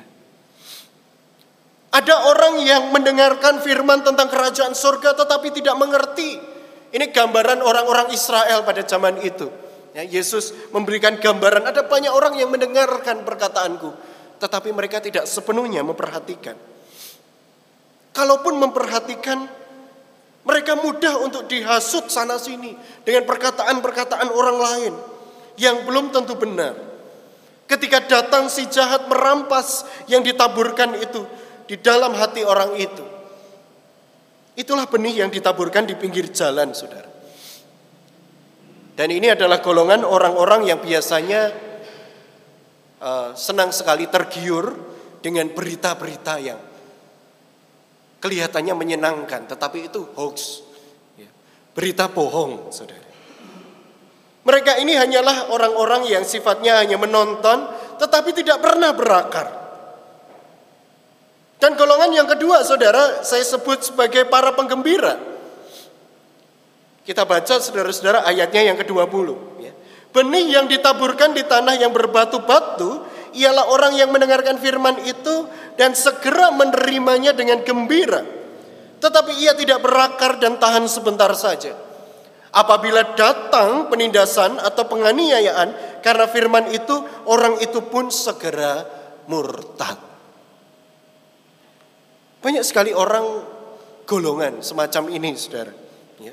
Ada 1.95 2.27
orang 2.27 2.59
yang 2.67 2.91
mendengarkan 2.91 3.63
firman 3.63 4.03
tentang 4.03 4.27
kerajaan 4.27 4.75
surga 4.75 5.15
tetapi 5.15 5.55
tidak 5.55 5.79
mengerti 5.79 6.55
ini 6.95 7.11
gambaran 7.11 7.59
orang-orang 7.59 8.15
Israel 8.15 8.63
pada 8.63 8.87
zaman 8.87 9.19
itu. 9.23 9.51
Ya, 9.95 10.03
Yesus 10.03 10.51
memberikan 10.75 11.19
gambaran 11.19 11.67
ada 11.67 11.87
banyak 11.87 12.11
orang 12.11 12.35
yang 12.35 12.51
mendengarkan 12.51 13.23
perkataanku, 13.23 13.91
tetapi 14.43 14.75
mereka 14.75 14.99
tidak 14.99 15.27
sepenuhnya 15.27 15.87
memperhatikan. 15.87 16.59
Kalaupun 18.15 18.59
memperhatikan, 18.59 19.47
mereka 20.47 20.79
mudah 20.79 21.19
untuk 21.19 21.51
dihasut 21.51 22.11
sana 22.11 22.39
sini 22.39 22.79
dengan 23.03 23.27
perkataan-perkataan 23.27 24.31
orang 24.31 24.59
lain 24.59 24.95
yang 25.59 25.83
belum 25.83 26.15
tentu 26.15 26.39
benar. 26.39 26.94
Ketika 27.65 28.05
datang 28.05 28.53
si 28.53 28.69
jahat 28.69 29.09
merampas 29.09 29.89
yang 30.11 30.21
ditaburkan 30.21 31.01
itu 31.01 31.25
di 31.65 31.81
dalam 31.81 32.13
hati 32.13 32.45
orang 32.45 32.77
itu, 32.77 33.05
Itulah 34.55 34.87
benih 34.87 35.27
yang 35.27 35.31
ditaburkan 35.35 35.83
di 35.83 35.99
pinggir 35.99 36.31
jalan, 36.31 36.71
saudara. 36.71 37.11
Dan 38.95 39.11
ini 39.11 39.27
adalah 39.35 39.59
golongan 39.59 40.07
orang-orang 40.07 40.71
yang 40.71 40.79
biasanya 40.79 41.51
uh, 43.03 43.35
senang 43.35 43.75
sekali 43.75 44.07
tergiur 44.07 44.79
dengan 45.19 45.51
berita-berita 45.51 46.35
yang 46.39 46.61
kelihatannya 48.23 48.75
menyenangkan, 48.79 49.51
tetapi 49.51 49.91
itu 49.91 50.07
hoax, 50.15 50.63
ya. 51.19 51.27
berita 51.75 52.07
bohong, 52.07 52.71
saudara. 52.71 53.04
Mereka 54.45 54.77
ini 54.85 54.93
hanyalah 54.93 55.49
orang-orang 55.49 56.05
yang 56.05 56.25
sifatnya 56.25 56.85
hanya 56.85 57.01
menonton, 57.01 57.65
tetapi 57.97 58.37
tidak 58.37 58.61
pernah 58.61 58.93
berakar. 58.93 59.49
Dan 61.57 61.81
golongan 61.81 62.13
yang 62.13 62.29
kedua, 62.29 62.61
saudara, 62.61 63.25
saya 63.25 63.41
sebut 63.41 63.81
sebagai 63.81 64.29
para 64.29 64.53
penggembira. 64.53 65.17
Kita 67.09 67.25
baca, 67.25 67.57
saudara-saudara, 67.57 68.29
ayatnya 68.29 68.69
yang 68.69 68.77
ke-20. 68.77 69.29
Ya. 69.65 69.73
Benih 70.13 70.53
yang 70.53 70.69
ditaburkan 70.69 71.33
di 71.33 71.45
tanah 71.45 71.81
yang 71.81 71.93
berbatu-batu 71.93 73.05
ialah 73.37 73.73
orang 73.73 73.97
yang 73.97 74.13
mendengarkan 74.13 74.61
firman 74.61 75.05
itu 75.05 75.49
dan 75.81 75.97
segera 75.97 76.53
menerimanya 76.53 77.33
dengan 77.33 77.61
gembira. 77.65 78.25
Tetapi 79.01 79.33
ia 79.37 79.53
tidak 79.53 79.85
berakar 79.85 80.41
dan 80.41 80.57
tahan 80.57 80.89
sebentar 80.89 81.29
saja. 81.37 81.77
Apabila 82.55 83.19
datang 83.19 83.91
penindasan 83.91 84.63
atau 84.63 84.87
penganiayaan 84.87 85.99
karena 85.99 86.27
firman 86.31 86.71
itu, 86.71 86.95
orang 87.27 87.59
itu 87.59 87.83
pun 87.83 88.15
segera 88.15 88.87
murtad. 89.27 89.99
Banyak 92.39 92.63
sekali 92.63 92.95
orang 92.95 93.43
golongan 94.07 94.63
semacam 94.63 95.11
ini, 95.11 95.35
saudara. 95.35 95.75
Ya. 96.23 96.31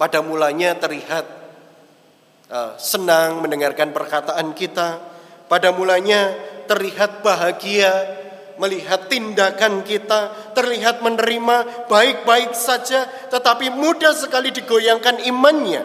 Pada 0.00 0.24
mulanya 0.24 0.72
terlihat 0.80 1.28
uh, 2.48 2.80
senang 2.80 3.44
mendengarkan 3.44 3.92
perkataan 3.92 4.56
kita. 4.56 5.04
Pada 5.52 5.68
mulanya 5.74 6.32
terlihat 6.64 7.20
bahagia 7.20 7.90
melihat 8.60 9.08
tindakan 9.08 9.80
kita, 9.80 10.52
terlihat 10.52 11.00
menerima 11.00 11.88
baik-baik 11.88 12.52
saja, 12.52 13.08
tetapi 13.32 13.72
mudah 13.72 14.12
sekali 14.12 14.52
digoyangkan 14.52 15.24
imannya. 15.24 15.82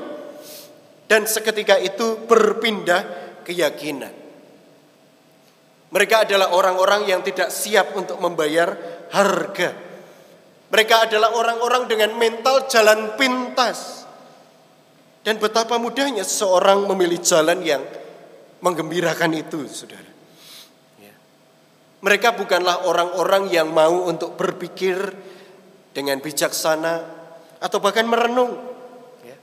Dan 1.07 1.23
seketika 1.23 1.79
itu 1.79 2.27
berpindah 2.27 3.01
keyakinan. 3.47 4.11
Mereka 5.95 6.27
adalah 6.27 6.51
orang-orang 6.51 7.07
yang 7.07 7.21
tidak 7.23 7.47
siap 7.47 7.95
untuk 7.95 8.19
membayar 8.19 8.75
harga. 9.15 9.71
Mereka 10.67 11.07
adalah 11.07 11.31
orang-orang 11.39 11.87
dengan 11.87 12.11
mental 12.19 12.67
jalan 12.67 13.15
pintas. 13.15 14.03
Dan 15.23 15.39
betapa 15.39 15.79
mudahnya 15.79 16.27
seorang 16.27 16.83
memilih 16.91 17.23
jalan 17.23 17.63
yang 17.63 17.81
menggembirakan 18.59 19.31
itu, 19.39 19.63
saudara. 19.71 20.14
Mereka 22.05 22.37
bukanlah 22.37 22.85
orang-orang 22.85 23.49
yang 23.49 23.73
mau 23.73 24.05
untuk 24.05 24.37
berpikir 24.37 24.93
dengan 25.89 26.21
bijaksana 26.21 26.93
atau 27.57 27.81
bahkan 27.81 28.05
merenung. 28.05 28.53
Ya. 29.25 29.33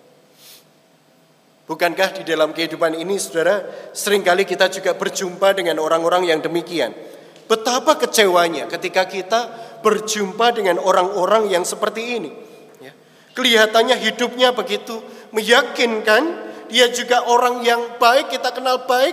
Bukankah 1.67 2.23
di 2.23 2.23
dalam 2.23 2.55
kehidupan 2.55 2.95
ini, 2.95 3.19
saudara, 3.19 3.67
sering 3.91 4.23
kali 4.23 4.47
kita 4.47 4.71
juga 4.71 4.95
berjumpa 4.95 5.59
dengan 5.59 5.83
orang-orang 5.83 6.31
yang 6.31 6.39
demikian 6.39 6.95
Betapa 7.53 8.01
kecewanya 8.01 8.65
ketika 8.71 9.05
kita 9.05 9.41
berjumpa 9.85 10.57
dengan 10.57 10.81
orang-orang 10.81 11.53
yang 11.53 11.69
seperti 11.69 12.17
ini. 12.17 12.33
Ya. 12.81 12.97
Kelihatannya 13.37 13.93
hidupnya 13.99 14.57
begitu 14.57 15.03
meyakinkan, 15.37 16.49
dia 16.73 16.89
juga 16.89 17.29
orang 17.29 17.61
yang 17.61 18.01
baik, 18.01 18.33
kita 18.33 18.57
kenal 18.57 18.89
baik, 18.89 19.13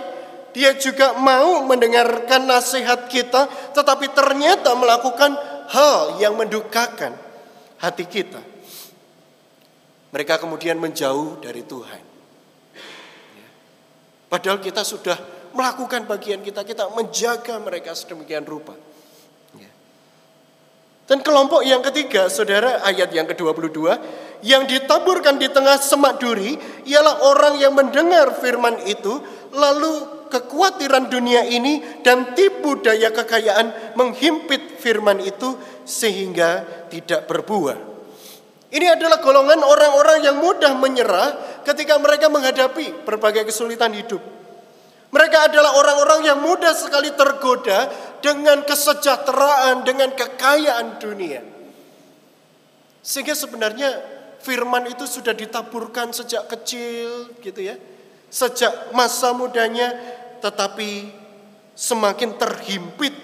dia 0.50 0.74
juga 0.74 1.14
mau 1.14 1.62
mendengarkan 1.66 2.46
nasihat 2.46 3.06
kita, 3.06 3.46
tetapi 3.74 4.10
ternyata 4.10 4.74
melakukan 4.74 5.34
hal 5.70 6.18
yang 6.18 6.34
mendukakan 6.34 7.14
hati 7.78 8.04
kita. 8.06 8.42
Mereka 10.10 10.42
kemudian 10.42 10.74
menjauh 10.82 11.38
dari 11.38 11.62
Tuhan. 11.62 12.02
Ya. 13.38 13.48
Padahal 14.26 14.58
kita 14.58 14.82
sudah 14.82 15.14
melakukan 15.54 16.10
bagian 16.10 16.42
kita, 16.42 16.66
kita 16.66 16.90
menjaga 16.98 17.62
mereka 17.62 17.94
sedemikian 17.94 18.42
rupa. 18.42 18.74
Ya. 19.54 19.70
Dan 21.06 21.22
kelompok 21.22 21.62
yang 21.62 21.78
ketiga, 21.86 22.26
saudara, 22.26 22.82
ayat 22.82 23.14
yang 23.14 23.30
ke-22, 23.30 23.78
yang 24.42 24.66
ditaburkan 24.66 25.38
di 25.38 25.46
tengah 25.46 25.78
semak 25.78 26.18
duri, 26.18 26.58
ialah 26.90 27.22
orang 27.30 27.54
yang 27.62 27.70
mendengar 27.70 28.34
firman 28.42 28.82
itu, 28.90 29.14
lalu 29.54 30.19
kekhawatiran 30.30 31.10
dunia 31.10 31.44
ini 31.44 32.00
dan 32.06 32.32
tipu 32.38 32.78
daya 32.78 33.10
kekayaan 33.10 33.98
menghimpit 33.98 34.78
firman 34.78 35.18
itu 35.20 35.58
sehingga 35.82 36.62
tidak 36.88 37.26
berbuah. 37.26 37.90
Ini 38.70 38.86
adalah 38.94 39.18
golongan 39.18 39.66
orang-orang 39.66 40.22
yang 40.22 40.38
mudah 40.38 40.78
menyerah 40.78 41.60
ketika 41.66 41.98
mereka 41.98 42.30
menghadapi 42.30 43.02
berbagai 43.02 43.50
kesulitan 43.50 43.90
hidup. 43.90 44.22
Mereka 45.10 45.50
adalah 45.50 45.74
orang-orang 45.74 46.22
yang 46.22 46.38
mudah 46.38 46.70
sekali 46.70 47.10
tergoda 47.18 47.90
dengan 48.22 48.62
kesejahteraan, 48.62 49.82
dengan 49.82 50.14
kekayaan 50.14 51.02
dunia. 51.02 51.42
Sehingga 53.02 53.34
sebenarnya 53.34 53.90
firman 54.38 54.86
itu 54.86 55.02
sudah 55.10 55.34
ditaburkan 55.34 56.14
sejak 56.14 56.46
kecil 56.46 57.34
gitu 57.42 57.58
ya. 57.58 57.74
Sejak 58.30 58.94
masa 58.94 59.34
mudanya 59.34 59.90
tetapi 60.40 61.12
semakin 61.76 62.36
terhimpit 62.36 63.14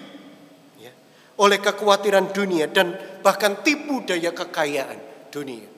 ya, 0.81 0.93
oleh 1.37 1.59
kekhawatiran 1.61 2.33
dunia 2.33 2.65
dan 2.69 2.97
bahkan 3.21 3.61
tipu 3.61 4.01
daya 4.05 4.33
kekayaan 4.33 4.97
dunia. 5.29 5.69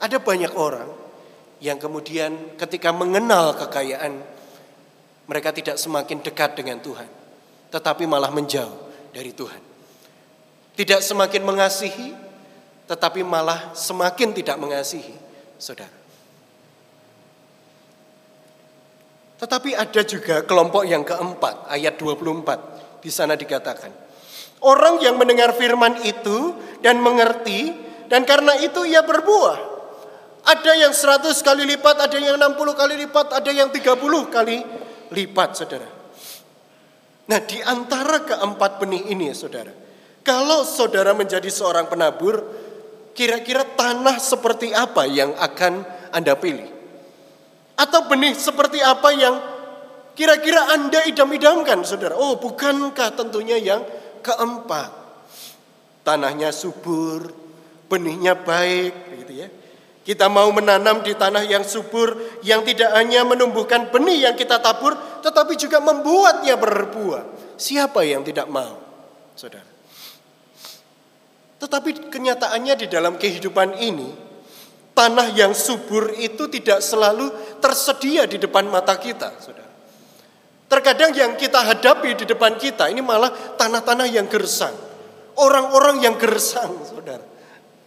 Ada 0.00 0.16
banyak 0.16 0.52
orang 0.56 0.88
yang 1.60 1.76
kemudian 1.76 2.56
ketika 2.56 2.88
mengenal 2.88 3.52
kekayaan 3.52 4.24
mereka 5.28 5.52
tidak 5.52 5.76
semakin 5.76 6.24
dekat 6.24 6.56
dengan 6.56 6.80
Tuhan, 6.80 7.06
tetapi 7.68 8.08
malah 8.08 8.32
menjauh 8.32 9.12
dari 9.12 9.36
Tuhan. 9.36 9.60
Tidak 10.74 11.04
semakin 11.04 11.44
mengasihi, 11.44 12.16
tetapi 12.88 13.20
malah 13.20 13.76
semakin 13.76 14.32
tidak 14.32 14.56
mengasihi 14.56 15.12
saudara. 15.60 15.99
Tetapi 19.40 19.72
ada 19.72 20.04
juga 20.04 20.44
kelompok 20.44 20.84
yang 20.84 21.00
keempat, 21.00 21.72
ayat 21.72 21.96
24. 21.96 23.00
Di 23.00 23.08
sana 23.08 23.32
dikatakan, 23.40 23.88
orang 24.60 25.00
yang 25.00 25.16
mendengar 25.16 25.56
firman 25.56 25.96
itu 26.04 26.52
dan 26.84 27.00
mengerti, 27.00 27.72
dan 28.12 28.28
karena 28.28 28.60
itu 28.60 28.84
ia 28.84 29.00
berbuah. 29.00 29.72
Ada 30.44 30.72
yang 30.84 30.92
100 30.92 31.32
kali 31.40 31.64
lipat, 31.64 31.96
ada 32.04 32.18
yang 32.20 32.36
60 32.36 32.76
kali 32.76 32.94
lipat, 33.08 33.32
ada 33.32 33.48
yang 33.48 33.72
30 33.72 34.28
kali 34.28 34.60
lipat, 35.08 35.50
saudara. 35.56 35.88
Nah, 37.32 37.40
di 37.40 37.64
antara 37.64 38.20
keempat 38.20 38.76
benih 38.76 39.08
ini, 39.08 39.32
saudara, 39.32 39.72
kalau 40.20 40.68
saudara 40.68 41.16
menjadi 41.16 41.48
seorang 41.48 41.88
penabur, 41.88 42.44
kira-kira 43.16 43.64
tanah 43.64 44.20
seperti 44.20 44.76
apa 44.76 45.08
yang 45.08 45.32
akan 45.32 45.80
Anda 46.12 46.36
pilih? 46.36 46.79
Atau 47.80 48.04
benih 48.12 48.36
seperti 48.36 48.84
apa 48.84 49.08
yang 49.16 49.40
kira-kira 50.12 50.76
Anda 50.76 51.00
idam-idamkan 51.08 51.80
saudara? 51.80 52.12
Oh 52.12 52.36
bukankah 52.36 53.16
tentunya 53.16 53.56
yang 53.56 53.80
keempat. 54.20 54.92
Tanahnya 56.04 56.52
subur, 56.52 57.32
benihnya 57.88 58.36
baik 58.36 59.24
gitu 59.24 59.32
ya. 59.32 59.48
Kita 60.04 60.28
mau 60.28 60.52
menanam 60.52 61.00
di 61.00 61.16
tanah 61.16 61.44
yang 61.48 61.64
subur 61.64 62.40
yang 62.44 62.64
tidak 62.68 62.92
hanya 62.96 63.24
menumbuhkan 63.24 63.88
benih 63.88 64.28
yang 64.28 64.36
kita 64.36 64.60
tabur 64.60 64.96
tetapi 65.24 65.56
juga 65.56 65.80
membuatnya 65.80 66.60
berbuah. 66.60 67.56
Siapa 67.56 68.04
yang 68.04 68.20
tidak 68.24 68.48
mau? 68.48 68.76
Saudara. 69.36 69.68
Tetapi 71.60 72.08
kenyataannya 72.08 72.74
di 72.80 72.86
dalam 72.88 73.20
kehidupan 73.20 73.76
ini 73.80 74.29
tanah 75.00 75.32
yang 75.32 75.56
subur 75.56 76.12
itu 76.20 76.44
tidak 76.52 76.84
selalu 76.84 77.32
tersedia 77.56 78.28
di 78.28 78.36
depan 78.36 78.68
mata 78.68 79.00
kita, 79.00 79.32
saudara. 79.40 79.72
Terkadang 80.68 81.16
yang 81.16 81.32
kita 81.40 81.64
hadapi 81.64 82.20
di 82.20 82.28
depan 82.28 82.60
kita 82.60 82.92
ini 82.92 83.00
malah 83.00 83.32
tanah-tanah 83.56 84.04
yang 84.12 84.28
gersang. 84.28 84.76
Orang-orang 85.40 86.04
yang 86.04 86.20
gersang, 86.20 86.84
saudara. 86.84 87.24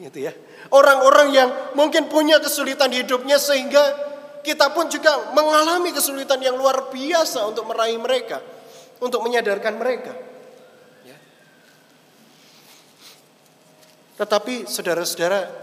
Gitu 0.02 0.26
ya. 0.26 0.34
Orang-orang 0.74 1.30
yang 1.30 1.50
mungkin 1.78 2.10
punya 2.10 2.42
kesulitan 2.42 2.90
hidupnya 2.90 3.38
sehingga 3.38 3.94
kita 4.42 4.74
pun 4.74 4.90
juga 4.90 5.32
mengalami 5.38 5.94
kesulitan 5.94 6.42
yang 6.42 6.58
luar 6.58 6.90
biasa 6.90 7.46
untuk 7.46 7.70
meraih 7.70 8.02
mereka. 8.02 8.42
Untuk 8.98 9.22
menyadarkan 9.22 9.78
mereka. 9.78 10.18
Ya. 11.06 11.18
Tetapi 14.18 14.66
saudara-saudara 14.66 15.63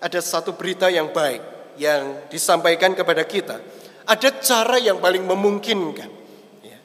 ada 0.00 0.20
satu 0.24 0.56
berita 0.56 0.88
yang 0.88 1.12
baik 1.12 1.44
yang 1.76 2.28
disampaikan 2.32 2.96
kepada 2.96 3.22
kita. 3.24 3.60
Ada 4.08 4.40
cara 4.40 4.80
yang 4.80 4.98
paling 4.98 5.22
memungkinkan. 5.22 6.10
Ya. 6.64 6.80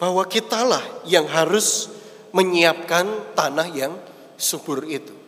Bahwa 0.00 0.24
kitalah 0.26 0.82
yang 1.04 1.28
harus 1.28 1.92
menyiapkan 2.32 3.36
tanah 3.36 3.68
yang 3.70 3.92
subur 4.40 4.88
itu. 4.88 5.20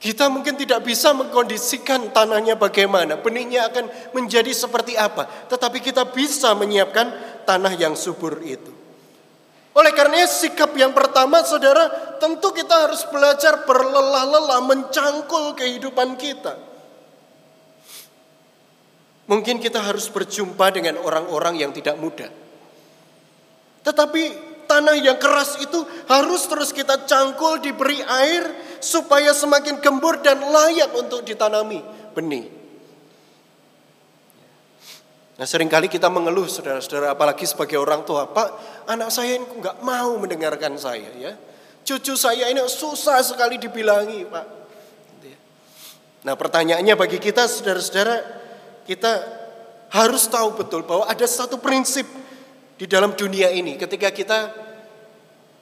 Kita 0.00 0.32
mungkin 0.32 0.56
tidak 0.56 0.80
bisa 0.80 1.12
mengkondisikan 1.12 2.08
tanahnya 2.16 2.56
bagaimana, 2.56 3.20
benihnya 3.20 3.68
akan 3.68 4.16
menjadi 4.16 4.48
seperti 4.48 4.96
apa, 4.96 5.28
tetapi 5.52 5.76
kita 5.76 6.08
bisa 6.08 6.56
menyiapkan 6.56 7.12
tanah 7.44 7.76
yang 7.76 7.92
subur 7.92 8.40
itu. 8.40 8.72
Oleh 9.76 9.92
karena 9.92 10.24
sikap 10.24 10.72
yang 10.72 10.96
pertama 10.96 11.44
saudara 11.44 12.09
tentu 12.20 12.52
kita 12.52 12.86
harus 12.86 13.02
belajar 13.08 13.64
berlelah-lelah 13.64 14.60
mencangkul 14.68 15.56
kehidupan 15.56 16.20
kita. 16.20 16.54
Mungkin 19.30 19.62
kita 19.62 19.80
harus 19.80 20.10
berjumpa 20.10 20.74
dengan 20.74 21.00
orang-orang 21.00 21.58
yang 21.58 21.70
tidak 21.70 21.96
mudah. 21.96 22.28
Tetapi 23.80 24.22
tanah 24.70 24.94
yang 24.98 25.18
keras 25.18 25.58
itu 25.58 25.82
harus 26.06 26.46
terus 26.46 26.70
kita 26.70 27.06
cangkul 27.06 27.58
diberi 27.58 28.02
air 28.02 28.46
supaya 28.78 29.34
semakin 29.34 29.82
gembur 29.82 30.22
dan 30.22 30.38
layak 30.38 30.94
untuk 30.94 31.26
ditanami 31.26 31.82
benih. 32.14 32.46
Nah 35.40 35.48
sering 35.48 35.72
kali 35.72 35.88
kita 35.88 36.12
mengeluh 36.12 36.44
saudara-saudara 36.44 37.16
apalagi 37.16 37.48
sebagai 37.48 37.80
orang 37.80 38.04
tua. 38.04 38.28
Pak 38.28 38.48
anak 38.92 39.08
saya 39.08 39.40
ini 39.40 39.46
nggak 39.62 39.80
mau 39.80 40.20
mendengarkan 40.20 40.76
saya 40.76 41.08
ya. 41.16 41.32
Cucu 41.84 42.14
saya 42.14 42.52
ini 42.52 42.62
susah 42.68 43.18
sekali 43.24 43.56
dibilangi 43.58 44.26
Pak. 44.28 44.46
Nah 46.20 46.34
pertanyaannya 46.36 46.94
bagi 47.00 47.16
kita 47.16 47.48
saudara-saudara 47.48 48.16
kita 48.84 49.12
harus 49.90 50.28
tahu 50.28 50.60
betul 50.60 50.84
bahwa 50.84 51.08
ada 51.08 51.24
satu 51.24 51.56
prinsip 51.56 52.04
di 52.76 52.84
dalam 52.84 53.16
dunia 53.16 53.48
ini 53.48 53.80
ketika 53.80 54.12
kita 54.12 54.52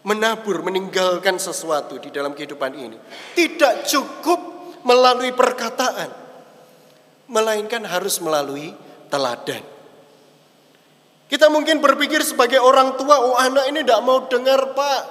menabur, 0.07 0.63
meninggalkan 0.63 1.37
sesuatu 1.37 1.99
di 1.99 2.09
dalam 2.09 2.33
kehidupan 2.33 2.73
ini. 2.75 2.99
Tidak 3.35 3.87
cukup 3.87 4.41
melalui 4.87 5.35
perkataan, 5.35 6.11
melainkan 7.29 7.83
harus 7.85 8.23
melalui 8.23 8.73
teladan. 9.11 9.61
Kita 11.29 11.53
mungkin 11.53 11.85
berpikir 11.85 12.25
sebagai 12.25 12.57
orang 12.57 12.97
tua, 12.97 13.21
oh 13.21 13.37
anak 13.37 13.69
ini 13.69 13.85
tidak 13.85 14.01
mau 14.01 14.25
dengar 14.33 14.73
pak. 14.73 15.03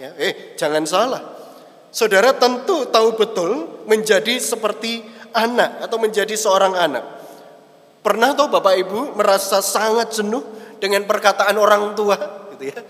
Ya, 0.00 0.10
eh 0.16 0.56
jangan 0.56 0.84
salah. 0.88 1.22
Saudara 1.92 2.32
tentu 2.36 2.88
tahu 2.88 3.16
betul 3.16 3.84
menjadi 3.84 4.40
seperti 4.40 5.04
anak 5.36 5.84
atau 5.84 6.00
menjadi 6.00 6.32
seorang 6.32 6.72
anak. 6.72 7.04
Pernah 8.00 8.32
tahu 8.34 8.48
Bapak 8.48 8.74
Ibu 8.80 9.14
merasa 9.14 9.60
sangat 9.60 10.16
jenuh 10.16 10.42
dengan 10.80 11.04
perkataan 11.06 11.54
orang 11.54 11.92
tua, 11.94 12.16
gitu 12.56 12.72
ya? 12.72 12.80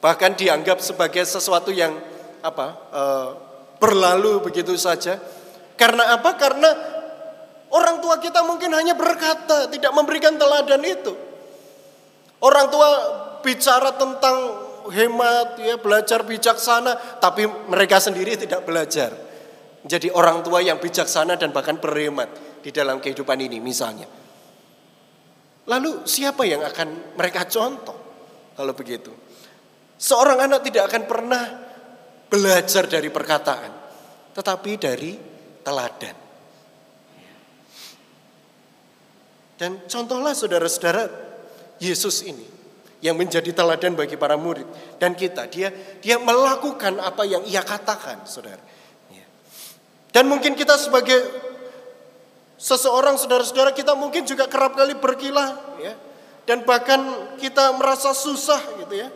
Bahkan 0.00 0.38
dianggap 0.38 0.80
sebagai 0.80 1.26
sesuatu 1.26 1.68
yang 1.74 1.92
apa 2.40 2.66
e, 2.88 3.02
berlalu 3.82 4.40
begitu 4.40 4.72
saja. 4.78 5.20
Karena 5.76 6.16
apa? 6.16 6.32
Karena 6.40 6.70
Orang 7.66 7.98
tua 7.98 8.22
kita 8.22 8.46
mungkin 8.46 8.70
hanya 8.72 8.94
berkata, 8.94 9.66
tidak 9.66 9.90
memberikan 9.90 10.38
teladan 10.38 10.82
itu. 10.86 11.12
Orang 12.38 12.70
tua 12.70 12.88
bicara 13.42 13.90
tentang 13.98 14.65
hemat, 14.90 15.60
ya 15.60 15.76
belajar 15.78 16.22
bijaksana, 16.26 17.20
tapi 17.22 17.46
mereka 17.46 18.02
sendiri 18.02 18.36
tidak 18.38 18.66
belajar. 18.66 19.14
Jadi 19.86 20.10
orang 20.10 20.42
tua 20.42 20.58
yang 20.62 20.82
bijaksana 20.82 21.38
dan 21.38 21.54
bahkan 21.54 21.78
berhemat 21.78 22.60
di 22.62 22.74
dalam 22.74 22.98
kehidupan 22.98 23.38
ini 23.38 23.62
misalnya. 23.62 24.10
Lalu 25.66 26.06
siapa 26.06 26.42
yang 26.46 26.62
akan 26.62 27.18
mereka 27.18 27.46
contoh 27.46 27.94
kalau 28.54 28.74
begitu? 28.74 29.10
Seorang 29.96 30.42
anak 30.42 30.66
tidak 30.66 30.90
akan 30.90 31.02
pernah 31.06 31.44
belajar 32.26 32.90
dari 32.90 33.08
perkataan, 33.10 33.72
tetapi 34.34 34.70
dari 34.76 35.12
teladan. 35.62 36.16
Dan 39.56 39.88
contohlah 39.88 40.36
saudara-saudara 40.36 41.08
Yesus 41.80 42.26
ini 42.28 42.44
yang 43.06 43.14
menjadi 43.14 43.54
teladan 43.54 43.94
bagi 43.94 44.18
para 44.18 44.34
murid 44.34 44.66
dan 44.98 45.14
kita. 45.14 45.46
Dia 45.46 45.70
dia 46.02 46.18
melakukan 46.18 46.98
apa 46.98 47.22
yang 47.22 47.46
ia 47.46 47.62
katakan, 47.62 48.26
saudara. 48.26 48.58
Ya. 49.14 49.22
Dan 50.10 50.26
mungkin 50.26 50.58
kita 50.58 50.74
sebagai 50.74 51.22
seseorang 52.58 53.14
saudara-saudara 53.14 53.70
kita 53.70 53.94
mungkin 53.94 54.26
juga 54.26 54.50
kerap 54.50 54.74
kali 54.74 54.98
berkilah, 54.98 55.78
ya. 55.78 55.94
Dan 56.42 56.66
bahkan 56.66 56.98
kita 57.38 57.78
merasa 57.78 58.10
susah 58.10 58.58
gitu 58.82 58.98
ya. 58.98 59.06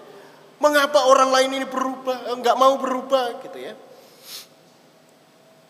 Mengapa 0.62 1.10
orang 1.10 1.34
lain 1.34 1.50
ini 1.58 1.66
berubah, 1.66 2.30
enggak 2.30 2.54
mau 2.54 2.78
berubah 2.78 3.42
gitu 3.42 3.58
ya. 3.58 3.74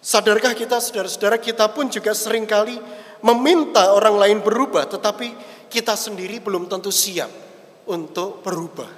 Sadarkah 0.04 0.52
kita 0.52 0.76
saudara-saudara 0.76 1.40
kita 1.40 1.72
pun 1.72 1.88
juga 1.88 2.12
sering 2.12 2.44
kali 2.44 2.76
meminta 3.20 3.92
orang 3.92 4.16
lain 4.16 4.38
berubah, 4.40 4.88
tetapi 4.88 5.32
kita 5.68 5.92
sendiri 5.92 6.40
belum 6.40 6.66
tentu 6.66 6.88
siap 6.88 7.49
untuk 7.90 8.46
berubah. 8.46 8.88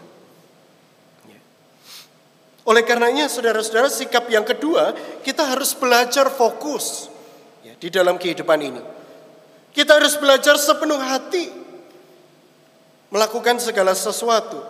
Ya. 1.24 1.40
Oleh 2.68 2.84
karenanya, 2.84 3.32
saudara-saudara, 3.32 3.88
sikap 3.88 4.28
yang 4.28 4.44
kedua, 4.44 4.92
kita 5.24 5.48
harus 5.48 5.72
belajar 5.72 6.28
fokus 6.28 7.08
ya, 7.64 7.72
di 7.80 7.88
dalam 7.88 8.20
kehidupan 8.20 8.60
ini. 8.60 8.82
Kita 9.72 9.96
harus 9.96 10.20
belajar 10.20 10.60
sepenuh 10.60 11.00
hati 11.00 11.48
melakukan 13.08 13.56
segala 13.60 13.96
sesuatu. 13.96 14.60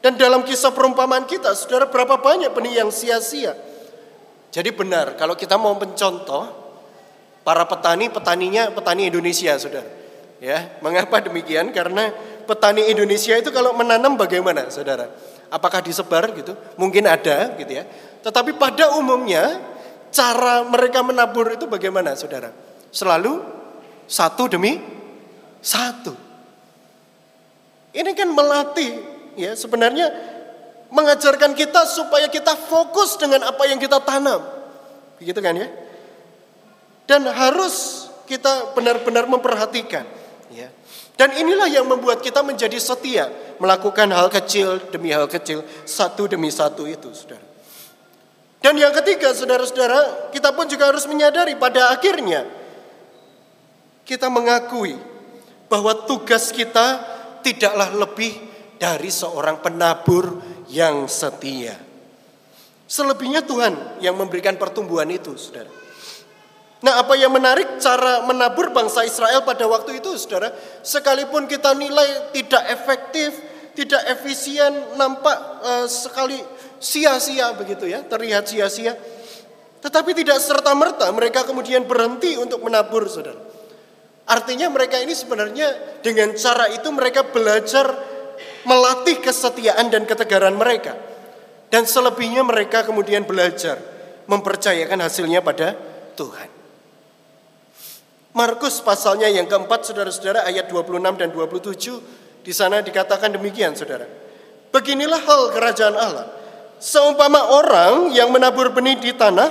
Dan 0.00 0.16
dalam 0.16 0.46
kisah 0.46 0.72
perumpamaan 0.72 1.26
kita, 1.28 1.52
saudara 1.52 1.90
berapa 1.90 2.16
banyak 2.18 2.50
benih 2.56 2.80
yang 2.80 2.90
sia-sia. 2.94 3.52
Jadi 4.50 4.70
benar, 4.74 5.14
kalau 5.14 5.38
kita 5.38 5.54
mau 5.60 5.76
mencontoh, 5.76 6.48
para 7.44 7.62
petani, 7.68 8.10
petaninya 8.10 8.72
petani 8.74 9.12
Indonesia, 9.12 9.54
saudara. 9.60 9.86
Ya, 10.40 10.72
mengapa 10.80 11.20
demikian? 11.20 11.68
Karena 11.70 12.08
petani 12.46 12.88
Indonesia 12.92 13.36
itu 13.36 13.50
kalau 13.50 13.76
menanam 13.76 14.16
bagaimana, 14.16 14.68
saudara? 14.72 15.10
Apakah 15.50 15.82
disebar 15.82 16.30
gitu? 16.36 16.54
Mungkin 16.78 17.06
ada, 17.06 17.56
gitu 17.58 17.72
ya. 17.72 17.84
Tetapi 18.22 18.54
pada 18.60 18.94
umumnya 18.96 19.58
cara 20.10 20.62
mereka 20.66 21.00
menabur 21.02 21.50
itu 21.54 21.66
bagaimana, 21.66 22.14
saudara? 22.14 22.52
Selalu 22.90 23.40
satu 24.10 24.50
demi 24.50 24.82
satu. 25.62 26.14
Ini 27.90 28.10
kan 28.14 28.30
melatih 28.30 29.02
ya 29.34 29.54
sebenarnya 29.54 30.10
mengajarkan 30.90 31.54
kita 31.54 31.86
supaya 31.86 32.26
kita 32.26 32.54
fokus 32.54 33.14
dengan 33.18 33.46
apa 33.46 33.62
yang 33.66 33.78
kita 33.78 34.02
tanam. 34.02 34.42
Begitu 35.18 35.38
kan 35.38 35.54
ya? 35.54 35.68
Dan 37.06 37.26
harus 37.26 38.06
kita 38.26 38.74
benar-benar 38.74 39.26
memperhatikan. 39.26 40.06
Dan 41.20 41.36
inilah 41.36 41.68
yang 41.68 41.84
membuat 41.84 42.24
kita 42.24 42.40
menjadi 42.40 42.80
setia 42.80 43.28
melakukan 43.60 44.08
hal 44.08 44.32
kecil 44.32 44.80
demi 44.88 45.12
hal 45.12 45.28
kecil, 45.28 45.60
satu 45.84 46.24
demi 46.24 46.48
satu 46.48 46.88
itu, 46.88 47.12
Saudara. 47.12 47.44
Dan 48.60 48.80
yang 48.80 48.92
ketiga, 48.92 49.32
saudara-saudara, 49.36 50.32
kita 50.32 50.52
pun 50.56 50.64
juga 50.68 50.88
harus 50.88 51.04
menyadari 51.08 51.56
pada 51.56 51.92
akhirnya 51.92 52.44
kita 54.04 54.28
mengakui 54.28 54.96
bahwa 55.68 55.96
tugas 56.04 56.52
kita 56.52 57.00
tidaklah 57.40 57.88
lebih 58.00 58.36
dari 58.76 59.08
seorang 59.08 59.64
penabur 59.64 60.40
yang 60.72 61.08
setia. 61.08 61.76
Selebihnya 62.84 63.44
Tuhan 63.44 64.00
yang 64.04 64.16
memberikan 64.16 64.60
pertumbuhan 64.60 65.08
itu, 65.08 65.36
saudara. 65.40 65.72
Nah, 66.80 67.04
apa 67.04 67.12
yang 67.12 67.28
menarik 67.28 67.76
cara 67.76 68.24
menabur 68.24 68.72
bangsa 68.72 69.04
Israel 69.04 69.44
pada 69.44 69.68
waktu 69.68 70.00
itu, 70.00 70.16
saudara, 70.16 70.48
sekalipun 70.80 71.44
kita 71.44 71.76
nilai 71.76 72.32
tidak 72.32 72.64
efektif, 72.72 73.36
tidak 73.76 74.00
efisien, 74.08 74.96
nampak 74.96 75.36
uh, 75.60 75.84
sekali 75.84 76.40
sia-sia 76.80 77.52
begitu 77.52 77.84
ya, 77.84 78.00
terlihat 78.00 78.48
sia-sia. 78.48 78.96
Tetapi 79.84 80.16
tidak 80.16 80.40
serta-merta 80.40 81.12
mereka 81.12 81.44
kemudian 81.44 81.84
berhenti 81.84 82.40
untuk 82.40 82.64
menabur, 82.64 83.04
saudara. 83.12 83.36
Artinya 84.24 84.72
mereka 84.72 84.96
ini 85.04 85.12
sebenarnya 85.12 86.00
dengan 86.00 86.32
cara 86.32 86.72
itu 86.72 86.88
mereka 86.88 87.28
belajar 87.28 87.92
melatih 88.64 89.20
kesetiaan 89.20 89.92
dan 89.92 90.08
ketegaran 90.08 90.56
mereka. 90.56 90.96
Dan 91.68 91.84
selebihnya 91.84 92.40
mereka 92.40 92.88
kemudian 92.88 93.28
belajar 93.28 93.76
mempercayakan 94.24 95.02
hasilnya 95.04 95.44
pada 95.44 95.76
Tuhan. 96.16 96.59
Markus 98.30 98.78
pasalnya 98.78 99.26
yang 99.26 99.50
keempat 99.50 99.90
saudara-saudara 99.90 100.46
ayat 100.46 100.70
26 100.70 101.02
dan 101.18 101.28
27 101.34 102.46
di 102.46 102.52
sana 102.54 102.78
dikatakan 102.78 103.34
demikian 103.34 103.74
saudara. 103.74 104.06
Beginilah 104.70 105.18
hal 105.18 105.50
kerajaan 105.50 105.96
Allah. 105.98 106.26
Seumpama 106.78 107.50
orang 107.58 108.14
yang 108.14 108.30
menabur 108.30 108.70
benih 108.70 108.96
di 109.02 109.12
tanah 109.12 109.50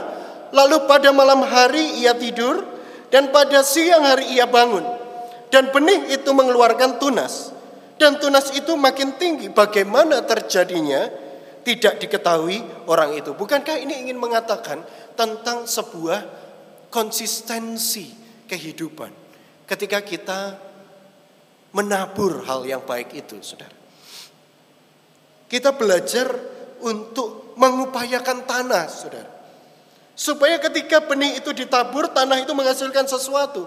lalu 0.56 0.88
pada 0.88 1.12
malam 1.12 1.44
hari 1.44 2.02
ia 2.02 2.16
tidur 2.16 2.64
dan 3.12 3.30
pada 3.36 3.62
siang 3.62 4.02
hari 4.02 4.34
ia 4.34 4.50
bangun 4.50 4.82
dan 5.54 5.70
benih 5.70 6.10
itu 6.10 6.30
mengeluarkan 6.34 6.98
tunas 6.98 7.54
dan 8.00 8.18
tunas 8.18 8.50
itu 8.56 8.74
makin 8.80 9.20
tinggi. 9.20 9.52
Bagaimana 9.52 10.24
terjadinya 10.24 11.06
tidak 11.68 12.00
diketahui 12.00 12.88
orang 12.88 13.14
itu. 13.14 13.36
Bukankah 13.36 13.76
ini 13.76 14.08
ingin 14.08 14.18
mengatakan 14.18 14.82
tentang 15.14 15.68
sebuah 15.68 16.24
konsistensi 16.90 18.19
kehidupan 18.50 19.14
ketika 19.70 20.02
kita 20.02 20.58
menabur 21.70 22.42
hal 22.50 22.66
yang 22.66 22.82
baik 22.82 23.14
itu, 23.14 23.38
Saudara. 23.46 23.78
Kita 25.46 25.74
belajar 25.74 26.34
untuk 26.82 27.54
mengupayakan 27.58 28.50
tanah, 28.50 28.86
Saudara. 28.90 29.30
Supaya 30.18 30.60
ketika 30.60 31.06
benih 31.06 31.40
itu 31.40 31.54
ditabur, 31.54 32.10
tanah 32.12 32.44
itu 32.44 32.52
menghasilkan 32.52 33.08
sesuatu. 33.08 33.64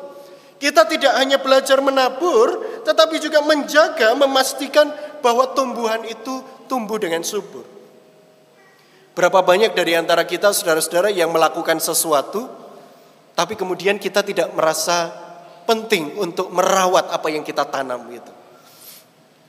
Kita 0.61 0.87
tidak 0.87 1.17
hanya 1.19 1.43
belajar 1.43 1.81
menabur, 1.83 2.83
tetapi 2.87 3.19
juga 3.19 3.43
menjaga, 3.43 4.15
memastikan 4.15 4.91
bahwa 5.19 5.51
tumbuhan 5.57 6.07
itu 6.07 6.45
tumbuh 6.71 7.03
dengan 7.03 7.25
subur. 7.27 7.67
Berapa 9.13 9.43
banyak 9.43 9.75
dari 9.75 9.99
antara 9.99 10.23
kita, 10.23 10.55
saudara-saudara, 10.55 11.11
yang 11.11 11.35
melakukan 11.35 11.83
sesuatu, 11.83 12.47
tapi 13.33 13.57
kemudian 13.57 13.97
kita 13.97 14.21
tidak 14.21 14.53
merasa 14.53 15.09
penting 15.65 16.19
untuk 16.21 16.53
merawat 16.53 17.09
apa 17.09 17.29
yang 17.33 17.47
kita 17.47 17.65
tanam 17.65 18.05
itu. 18.13 18.33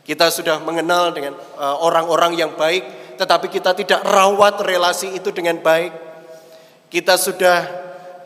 Kita 0.04 0.28
sudah 0.28 0.60
mengenal 0.60 1.15
dengan 1.15 1.36
eh, 1.36 1.78
orang-orang 1.80 2.36
yang 2.36 2.52
baik, 2.56 3.15
tetapi 3.15 3.48
kita 3.48 3.72
tidak 3.76 4.04
rawat 4.04 4.60
relasi 4.63 5.15
itu 5.15 5.32
dengan 5.32 5.60
baik. 5.63 5.91
Kita 6.91 7.15
sudah 7.17 7.65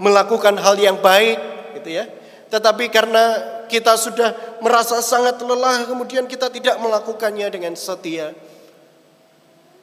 melakukan 0.02 0.58
hal 0.60 0.76
yang 0.78 1.00
baik, 1.00 1.38
gitu 1.80 1.90
ya. 2.02 2.06
Tetapi 2.50 2.90
karena 2.90 3.24
kita 3.70 3.94
sudah 4.00 4.60
merasa 4.64 5.00
sangat 5.04 5.38
lelah, 5.44 5.86
kemudian 5.86 6.26
kita 6.26 6.50
tidak 6.50 6.82
melakukannya 6.82 7.48
dengan 7.54 7.74
setia. 7.78 8.34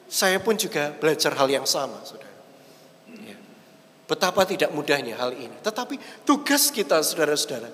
Saya 0.05 0.37
pun 0.37 0.53
juga 0.59 0.93
belajar 0.93 1.33
hal 1.33 1.49
yang 1.49 1.65
sama, 1.65 1.97
saudara. 2.05 2.34
Ya. 4.05 4.11
Betapa 4.13 4.45
tidak 4.45 4.69
mudahnya 4.69 5.17
hal 5.17 5.33
ini. 5.33 5.57
Tetapi 5.65 5.97
tugas 6.21 6.69
kita, 6.69 7.01
saudara-saudara, 7.01 7.73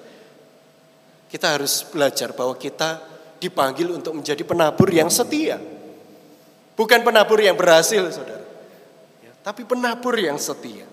kita 1.28 1.48
harus 1.60 1.84
belajar 1.92 2.32
bahwa 2.32 2.56
kita 2.56 3.04
dipanggil 3.36 3.92
untuk 3.92 4.16
menjadi 4.16 4.40
penabur 4.48 4.88
yang 4.88 5.12
setia. 5.12 5.60
Bukan 6.80 7.04
penabur 7.04 7.36
yang 7.44 7.60
berhasil, 7.60 8.00
saudara. 8.16 8.48
Ya, 9.20 9.32
tapi 9.44 9.68
penabur 9.68 10.16
yang 10.16 10.40
setia. 10.40 10.88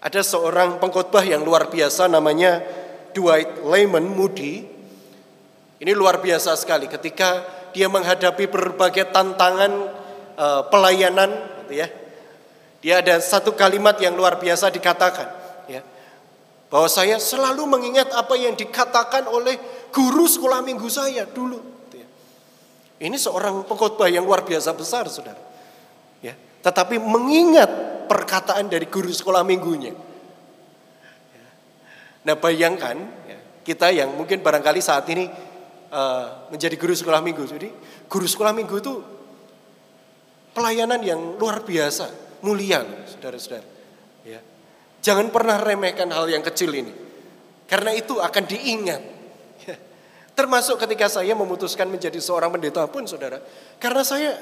Ada 0.00 0.22
seorang 0.22 0.78
pengkhotbah 0.80 1.26
yang 1.26 1.42
luar 1.42 1.68
biasa 1.68 2.06
namanya 2.06 2.62
Dwight 3.10 3.60
Lyman 3.60 4.06
Moody. 4.08 4.64
Ini 5.76 5.92
luar 5.92 6.24
biasa 6.24 6.56
sekali 6.56 6.88
ketika 6.88 7.44
dia 7.76 7.92
menghadapi 7.92 8.48
berbagai 8.48 9.12
tantangan 9.12 9.72
uh, 10.38 10.62
pelayanan 10.72 11.60
gitu 11.66 11.84
ya. 11.84 11.88
Dia 12.86 13.02
ada 13.02 13.18
satu 13.18 13.50
kalimat 13.58 13.98
yang 13.98 14.14
luar 14.14 14.38
biasa 14.38 14.70
dikatakan 14.70 15.26
ya. 15.66 15.82
Bahwa 16.70 16.86
saya 16.86 17.18
selalu 17.18 17.66
mengingat 17.66 18.14
apa 18.14 18.38
yang 18.38 18.54
dikatakan 18.54 19.26
oleh 19.26 19.58
guru 19.90 20.30
sekolah 20.30 20.62
minggu 20.62 20.86
saya 20.86 21.26
dulu. 21.26 21.58
Gitu 21.58 21.98
ya. 21.98 22.08
Ini 23.10 23.18
seorang 23.18 23.66
pengkhotbah 23.66 24.06
yang 24.06 24.22
luar 24.22 24.46
biasa 24.46 24.70
besar, 24.78 25.10
saudara. 25.10 25.42
Ya, 26.22 26.38
tetapi 26.62 27.02
mengingat 27.02 27.66
perkataan 28.06 28.70
dari 28.70 28.86
guru 28.86 29.10
sekolah 29.10 29.42
minggunya. 29.42 29.90
Nah 32.22 32.38
bayangkan 32.38 33.02
ya, 33.26 33.38
kita 33.66 33.90
yang 33.90 34.14
mungkin 34.14 34.46
barangkali 34.46 34.78
saat 34.78 35.10
ini 35.10 35.26
uh, 35.90 36.50
menjadi 36.54 36.78
guru 36.78 36.94
sekolah 36.94 37.18
minggu. 37.18 37.50
Jadi 37.50 37.66
guru 38.06 38.30
sekolah 38.30 38.54
minggu 38.54 38.78
itu 38.78 38.94
pelayanan 40.54 41.02
yang 41.02 41.34
luar 41.34 41.66
biasa, 41.66 42.25
mulia 42.46 42.86
saudara-saudara. 43.10 43.66
Ya. 44.22 44.38
Jangan 45.02 45.34
pernah 45.34 45.58
remehkan 45.58 46.06
hal 46.14 46.30
yang 46.30 46.46
kecil 46.46 46.70
ini. 46.70 46.94
Karena 47.66 47.90
itu 47.90 48.22
akan 48.22 48.44
diingat. 48.46 49.02
Ya. 49.66 49.74
Termasuk 50.38 50.78
ketika 50.78 51.10
saya 51.10 51.34
memutuskan 51.34 51.90
menjadi 51.90 52.22
seorang 52.22 52.54
pendeta 52.54 52.86
pun 52.86 53.02
saudara. 53.10 53.42
Karena 53.82 54.06
saya 54.06 54.38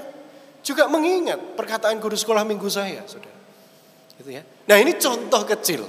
juga 0.61 0.85
mengingat 0.93 1.57
perkataan 1.57 1.97
guru 1.97 2.17
sekolah 2.17 2.45
minggu 2.45 2.69
saya 2.69 3.01
saudara. 3.09 3.41
Gitu 4.21 4.31
ya. 4.37 4.45
Nah 4.69 4.77
ini 4.77 5.01
contoh 5.01 5.43
kecil 5.49 5.89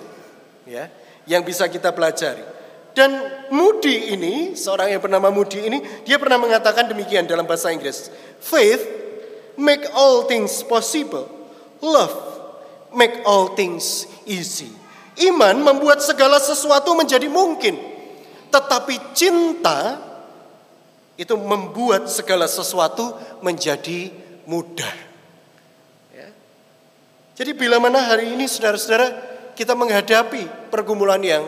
ya 0.63 0.87
yang 1.27 1.43
bisa 1.43 1.67
kita 1.67 1.91
pelajari. 1.91 2.55
Dan 2.95 3.11
Moody 3.51 4.15
ini, 4.15 4.55
seorang 4.55 4.87
yang 4.87 5.03
bernama 5.03 5.27
Moody 5.27 5.67
ini, 5.67 5.83
dia 6.07 6.15
pernah 6.15 6.39
mengatakan 6.39 6.87
demikian 6.87 7.27
dalam 7.27 7.43
bahasa 7.43 7.67
Inggris. 7.67 8.07
Faith 8.39 8.87
make 9.59 9.83
all 9.91 10.23
things 10.31 10.63
possible. 10.63 11.27
Love 11.85 12.17
make 12.97 13.21
all 13.29 13.53
things 13.53 14.09
easy. 14.25 14.73
Iman 15.21 15.61
membuat 15.61 16.01
segala 16.01 16.41
sesuatu 16.41 16.97
menjadi 16.97 17.29
mungkin. 17.29 17.77
Tetapi 18.49 19.13
cinta 19.13 20.01
itu 21.15 21.37
membuat 21.37 22.09
segala 22.09 22.49
sesuatu 22.49 23.13
menjadi 23.39 24.11
mudah. 24.49 25.05
Jadi 27.35 27.51
bila 27.51 27.83
mana 27.83 27.99
hari 27.99 28.31
ini 28.31 28.47
saudara-saudara 28.47 29.11
kita 29.59 29.75
menghadapi 29.75 30.71
pergumulan 30.71 31.19
yang 31.19 31.43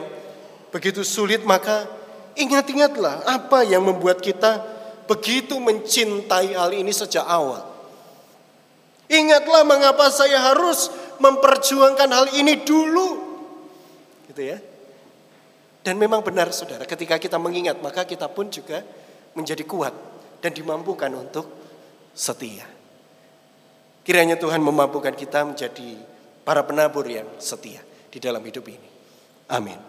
begitu 0.68 1.00
sulit 1.00 1.48
maka 1.48 1.88
ingat-ingatlah 2.36 3.24
apa 3.24 3.64
yang 3.64 3.88
membuat 3.88 4.20
kita 4.20 4.60
begitu 5.08 5.56
mencintai 5.64 6.52
hal 6.60 6.76
ini 6.76 6.92
sejak 6.92 7.24
awal. 7.24 7.77
Ingatlah 9.08 9.64
mengapa 9.64 10.12
saya 10.12 10.52
harus 10.52 10.92
memperjuangkan 11.24 12.10
hal 12.12 12.28
ini 12.36 12.60
dulu. 12.68 13.10
Gitu 14.28 14.42
ya. 14.44 14.58
Dan 15.88 15.96
memang 15.96 16.20
benar 16.20 16.52
saudara, 16.52 16.84
ketika 16.84 17.16
kita 17.16 17.40
mengingat 17.40 17.80
maka 17.80 18.04
kita 18.04 18.28
pun 18.28 18.52
juga 18.52 18.84
menjadi 19.32 19.64
kuat 19.64 19.96
dan 20.44 20.52
dimampukan 20.52 21.08
untuk 21.16 21.48
setia. 22.12 22.68
Kiranya 24.04 24.36
Tuhan 24.36 24.60
memampukan 24.60 25.16
kita 25.16 25.48
menjadi 25.48 25.96
para 26.44 26.64
penabur 26.68 27.08
yang 27.08 27.28
setia 27.40 27.80
di 28.12 28.20
dalam 28.20 28.44
hidup 28.44 28.68
ini. 28.68 28.90
Amin. 29.48 29.80